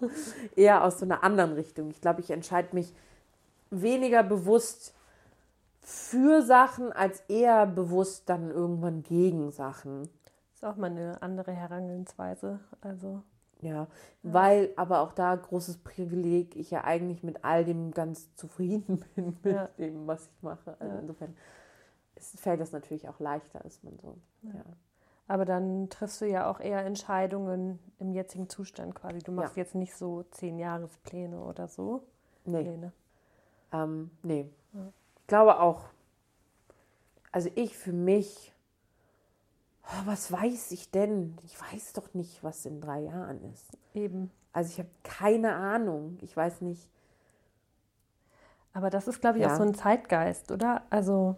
[0.57, 1.91] eher aus so einer anderen Richtung.
[1.91, 2.93] Ich glaube, ich entscheide mich
[3.71, 4.95] weniger bewusst
[5.81, 10.03] für Sachen als eher bewusst dann irgendwann gegen Sachen.
[10.03, 12.61] Das ist auch mal eine andere Herangehensweise.
[12.81, 13.23] Also
[13.63, 13.87] ja,
[14.23, 19.39] weil aber auch da großes Privileg, ich ja eigentlich mit all dem ganz zufrieden bin,
[19.43, 19.69] mit ja.
[19.79, 20.77] dem, was ich mache.
[20.81, 21.01] Also ja.
[21.01, 21.37] insofern
[22.17, 24.17] ist, fällt das natürlich auch leichter, als man so.
[24.43, 24.65] Ja.
[25.29, 29.21] Aber dann triffst du ja auch eher Entscheidungen im jetzigen Zustand quasi.
[29.21, 32.03] Du machst jetzt nicht so zehn Jahrespläne oder so.
[32.45, 32.65] Nee.
[32.65, 32.77] Nee.
[32.77, 32.93] Ne?
[33.73, 34.51] Ähm, nee.
[35.21, 35.85] Ich glaube auch,
[37.31, 38.52] also ich für mich
[39.85, 41.37] oh, was weiß ich denn?
[41.45, 43.77] Ich weiß doch nicht, was in drei Jahren ist.
[43.95, 44.31] Eben.
[44.53, 46.19] Also ich habe keine Ahnung.
[46.23, 46.89] Ich weiß nicht.
[48.75, 49.53] Aber das ist, glaube ich, ja.
[49.53, 50.83] auch so ein Zeitgeist, oder?
[50.89, 51.37] Also,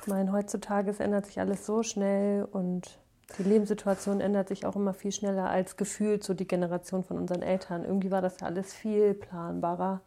[0.00, 2.98] ich meine, heutzutage es ändert sich alles so schnell und
[3.36, 7.42] die Lebenssituation ändert sich auch immer viel schneller als gefühlt so die Generation von unseren
[7.42, 7.84] Eltern.
[7.84, 10.00] Irgendwie war das ja alles viel planbarer,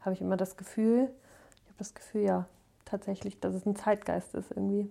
[0.00, 1.10] habe ich immer das Gefühl.
[1.56, 2.48] Ich habe das Gefühl, ja,
[2.84, 4.90] tatsächlich, dass es ein Zeitgeist ist irgendwie.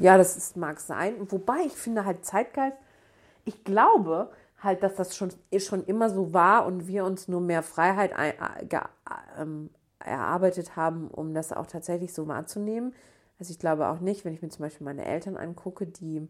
[0.00, 1.14] Ja, das ist, mag sein.
[1.30, 2.76] Wobei ich finde halt Zeitgeist,
[3.44, 4.30] ich glaube
[4.62, 8.32] halt, dass das schon, schon immer so war und wir uns nur mehr Freiheit ein,
[8.38, 8.80] äh,
[9.38, 12.94] ähm, erarbeitet haben, um das auch tatsächlich so wahrzunehmen.
[13.38, 16.28] Also ich glaube auch nicht, wenn ich mir zum Beispiel meine Eltern angucke, die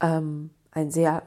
[0.00, 1.22] ähm, ein sehr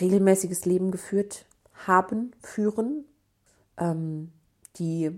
[0.00, 1.46] regelmäßiges Leben geführt
[1.86, 3.04] haben, führen,
[3.76, 4.32] ähm,
[4.76, 5.10] die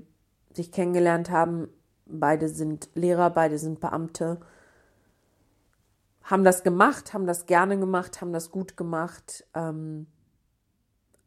[0.52, 1.68] sich kennengelernt haben.
[2.06, 4.40] Beide sind Lehrer, beide sind Beamte
[6.26, 10.08] haben das gemacht, haben das gerne gemacht, haben das gut gemacht, ähm,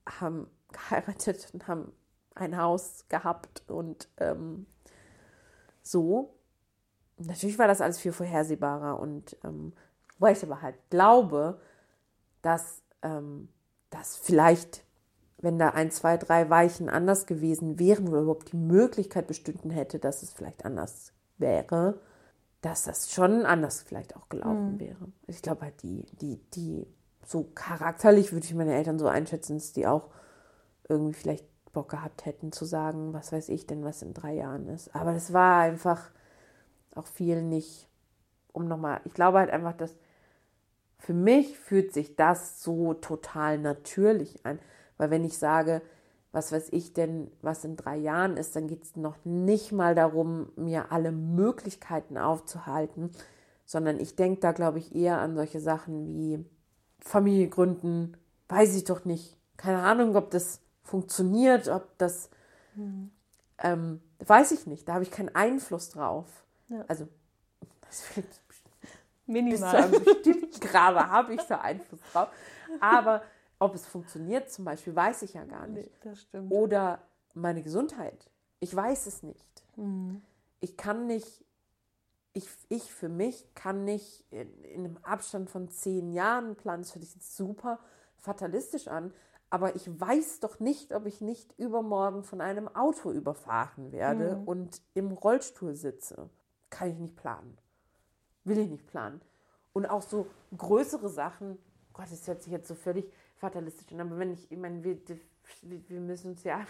[0.06, 1.92] haben geheiratet und haben
[2.36, 4.68] ein Haus gehabt und ähm,
[5.82, 6.36] so.
[7.18, 9.74] Natürlich war das alles viel vorhersehbarer und ähm,
[10.20, 11.60] weil ich aber halt glaube,
[12.42, 13.50] dass ähm,
[13.90, 14.86] das vielleicht,
[15.38, 20.00] wenn da ein, zwei, drei Weichen anders gewesen wären oder überhaupt die Möglichkeit bestünden hätte,
[20.00, 22.00] dass es vielleicht anders wäre,
[22.62, 24.80] dass das schon anders vielleicht auch gelaufen mhm.
[24.80, 25.08] wäre.
[25.28, 26.88] Ich glaube halt, die, die, die,
[27.26, 30.10] so charakterlich würde ich meine Eltern so einschätzen, dass die auch
[30.88, 34.68] irgendwie vielleicht Bock gehabt hätten zu sagen, was weiß ich denn, was in drei Jahren
[34.68, 34.94] ist.
[34.96, 36.10] Aber das war einfach
[36.96, 37.88] auch viel nicht,
[38.52, 39.96] um nochmal, ich glaube halt einfach, dass
[40.98, 44.60] für mich fühlt sich das so total natürlich an.
[44.98, 45.82] Weil wenn ich sage,
[46.32, 49.96] was weiß ich denn, was in drei Jahren ist, dann geht es noch nicht mal
[49.96, 53.12] darum, mir alle Möglichkeiten aufzuhalten,
[53.66, 56.46] sondern ich denke da, glaube ich, eher an solche Sachen wie
[57.00, 58.18] Familie gründen,
[58.48, 59.38] weiß ich doch nicht.
[59.58, 62.30] Keine Ahnung, ob das funktioniert, ob das,
[62.76, 63.12] mhm.
[63.60, 64.88] ähm, weiß ich nicht.
[64.88, 66.28] Da habe ich keinen Einfluss drauf.
[66.68, 66.84] Ja.
[66.88, 67.08] Also,
[67.82, 68.04] das
[69.26, 69.52] Minimal.
[69.52, 72.30] bis zu einem bestimmten Grade habe ich da Einfluss drauf.
[72.80, 73.22] Aber
[73.60, 75.92] ob es funktioniert zum Beispiel, weiß ich ja gar nicht.
[75.92, 76.52] Nee, das stimmt.
[76.52, 77.02] Oder
[77.34, 78.30] meine Gesundheit.
[78.60, 79.64] Ich weiß es nicht.
[79.76, 80.22] Mhm.
[80.62, 81.46] Ich kann nicht,
[82.34, 86.84] ich, ich für mich kann nicht in, in einem Abstand von zehn Jahren planen.
[86.84, 87.80] Das hört sich jetzt super
[88.18, 89.14] fatalistisch an.
[89.52, 94.48] Aber ich weiß doch nicht, ob ich nicht übermorgen von einem Auto überfahren werde Mhm.
[94.48, 96.30] und im Rollstuhl sitze.
[96.70, 97.58] Kann ich nicht planen.
[98.44, 99.22] Will ich nicht planen.
[99.74, 101.58] Und auch so größere Sachen,
[101.94, 104.98] Gott, das hört sich jetzt so völlig fatalistisch an, aber wenn ich, ich meine, wir,
[105.64, 106.66] wir müssen uns ja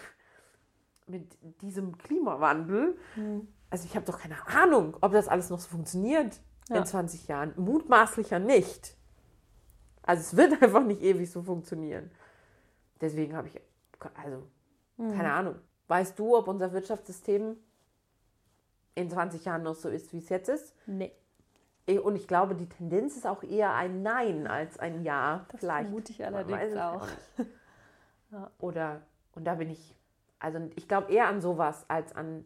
[1.06, 3.48] mit diesem Klimawandel, Mhm.
[3.68, 6.76] also ich habe doch keine Ahnung, ob das alles noch so funktioniert Ja.
[6.78, 7.52] in 20 Jahren.
[7.56, 8.96] Mutmaßlicher nicht.
[10.02, 12.10] Also es wird einfach nicht ewig so funktionieren.
[13.00, 13.60] Deswegen habe ich,
[14.14, 14.46] also
[14.96, 15.12] Mhm.
[15.12, 15.56] keine Ahnung.
[15.88, 17.56] Weißt du, ob unser Wirtschaftssystem
[18.94, 20.74] in 20 Jahren noch so ist, wie es jetzt ist?
[20.86, 21.12] Nee,
[21.98, 25.46] Und ich glaube, die Tendenz ist auch eher ein Nein als ein Ja.
[25.50, 25.88] das vielleicht.
[25.88, 27.06] vermute ich allerdings auch.
[28.30, 28.50] Ja.
[28.58, 29.96] Oder, und da bin ich,
[30.38, 32.44] also ich glaube eher an sowas als an,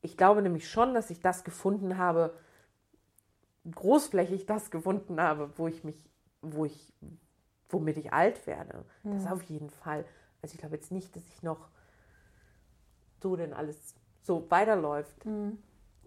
[0.00, 2.34] ich glaube nämlich schon, dass ich das gefunden habe,
[3.70, 5.96] großflächig das gefunden habe, wo ich mich,
[6.40, 6.92] wo ich,
[7.68, 8.84] womit ich alt werde.
[9.04, 10.04] Das auf jeden Fall.
[10.42, 11.68] Also ich glaube jetzt nicht, dass ich noch
[13.22, 15.24] so denn alles so weiterläuft.
[15.24, 15.62] Mhm.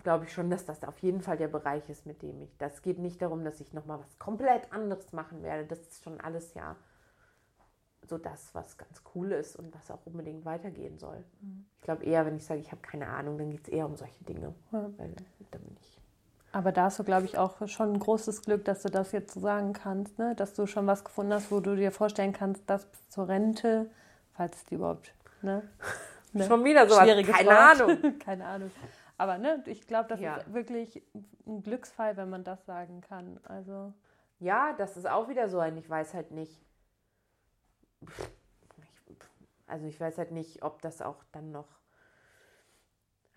[0.06, 2.56] Glaube ich schon, dass das auf jeden Fall der Bereich ist, mit dem ich.
[2.60, 5.66] Das geht nicht darum, dass ich nochmal was komplett anderes machen werde.
[5.66, 6.76] Das ist schon alles ja
[8.08, 11.24] so das, was ganz cool ist und was auch unbedingt weitergehen soll.
[11.78, 13.96] Ich glaube eher, wenn ich sage, ich habe keine Ahnung, dann geht es eher um
[13.96, 14.54] solche Dinge.
[14.72, 14.92] Ja.
[14.98, 15.12] Weil
[15.50, 16.00] da bin ich.
[16.52, 19.34] Aber da hast du, glaube ich, auch schon ein großes Glück, dass du das jetzt
[19.34, 20.36] so sagen kannst, ne?
[20.36, 23.90] dass du schon was gefunden hast, wo du dir vorstellen kannst, dass bis zur Rente,
[24.34, 25.64] falls die überhaupt, ne?
[26.36, 26.48] Ne?
[26.48, 26.88] Schon wieder.
[26.90, 27.82] Schwieriges Keine Wort.
[27.82, 28.20] Ahnung.
[28.20, 28.72] Keine Ahnung.
[29.18, 30.38] Aber ne, ich glaube, das Ja.
[30.38, 31.02] ist wirklich
[31.46, 33.40] ein Glücksfall, wenn man das sagen kann.
[33.46, 33.94] Also,
[34.40, 36.62] Ja, das ist auch wieder so ein, ich weiß halt nicht.
[39.68, 41.68] Also ich weiß halt nicht, ob das auch dann noch.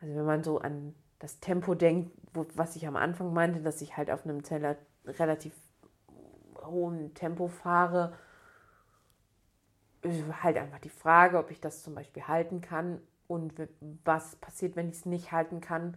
[0.00, 3.80] Also wenn man so an das Tempo denkt, wo, was ich am Anfang meinte, dass
[3.80, 5.54] ich halt auf einem Teller relativ
[6.64, 8.12] hohen Tempo fahre,
[10.02, 13.52] ist halt einfach die Frage, ob ich das zum Beispiel halten kann und
[14.04, 15.96] was passiert, wenn ich es nicht halten kann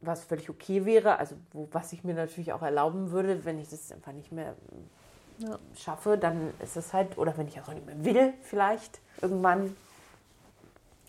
[0.00, 3.68] was völlig okay wäre, also wo, was ich mir natürlich auch erlauben würde, wenn ich
[3.70, 5.58] das einfach nicht mehr ähm, Ja.
[5.74, 9.76] schaffe, dann ist es halt, oder wenn ich auch nicht mehr will, vielleicht irgendwann,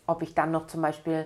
[0.05, 1.25] ob ich dann noch zum Beispiel,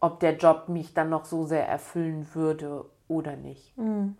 [0.00, 3.74] ob der Job mich dann noch so sehr erfüllen würde oder nicht.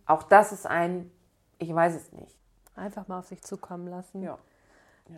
[0.07, 1.11] Auch das ist ein,
[1.59, 2.37] ich weiß es nicht.
[2.77, 4.23] einfach mal auf sich zukommen lassen.
[4.23, 4.39] Ja.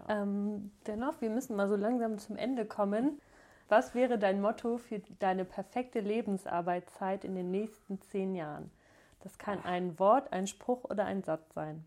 [0.08, 3.20] Ähm, dennoch, wir müssen mal so langsam zum Ende kommen.
[3.68, 8.70] Was wäre dein Motto für deine perfekte Lebensarbeitszeit in den nächsten zehn Jahren?
[9.20, 11.84] Das kann ein Wort, ein Spruch oder ein Satz sein.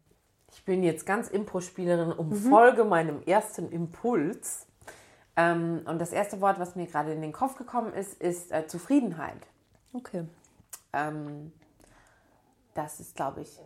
[0.52, 4.66] Ich bin jetzt ganz Impro-Spielerin und folge meinem ersten Impuls.
[5.36, 8.66] Ähm, und das erste Wort, was mir gerade in den Kopf gekommen ist, ist äh,
[8.66, 9.46] Zufriedenheit.
[9.94, 10.26] Okay.
[10.94, 11.52] Ähm,
[12.74, 13.60] das ist, glaube ich,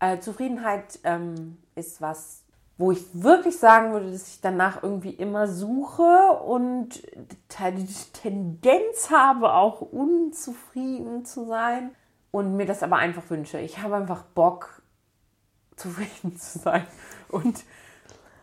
[0.00, 2.41] äh, Zufriedenheit ähm, ist was,
[2.82, 9.54] wo ich wirklich sagen würde, dass ich danach irgendwie immer suche und die Tendenz habe,
[9.54, 11.94] auch unzufrieden zu sein
[12.32, 13.60] und mir das aber einfach wünsche.
[13.60, 14.82] Ich habe einfach Bock,
[15.76, 16.84] zufrieden zu sein.
[17.28, 17.62] Und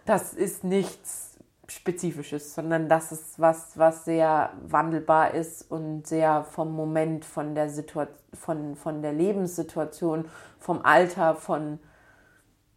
[0.05, 1.37] das ist nichts
[1.67, 7.69] Spezifisches, sondern das ist was, was sehr wandelbar ist und sehr vom Moment, von der
[7.69, 10.29] Situation, von, von der Lebenssituation,
[10.59, 11.79] vom Alter, von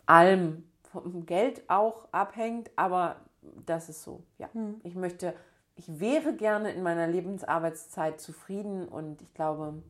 [0.06, 3.16] allem, vom Geld auch abhängt, aber
[3.66, 4.48] das ist so, ja.
[4.84, 5.34] Ich möchte,
[5.74, 9.82] ich wäre gerne in meiner Lebensarbeitszeit zufrieden und ich glaube,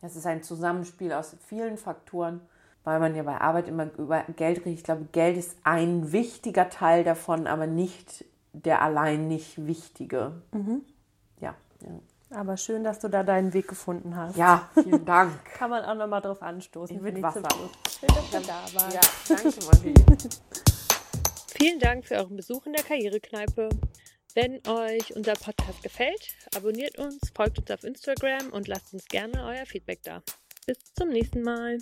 [0.00, 2.40] das ist ein Zusammenspiel aus vielen Faktoren,
[2.84, 4.78] weil man ja bei Arbeit immer über Geld redet.
[4.78, 10.40] Ich glaube, Geld ist ein wichtiger Teil davon, aber nicht der allein nicht wichtige.
[11.40, 11.88] Ja, ja.
[12.30, 14.36] Aber schön, dass du da deinen Weg gefunden hast.
[14.36, 15.32] ja, vielen Dank.
[15.56, 17.00] Kann man auch nochmal drauf anstoßen.
[17.00, 17.42] Mit Wasser.
[17.88, 18.94] Schön, dass du da warst.
[18.94, 19.94] Ja, danke, Marie.
[21.58, 23.70] Vielen Dank für euren Besuch in der Karrierekneipe.
[24.34, 29.42] Wenn euch unser Podcast gefällt, abonniert uns, folgt uns auf Instagram und lasst uns gerne
[29.42, 30.22] euer Feedback da.
[30.66, 31.78] Bis zum nächsten Mal.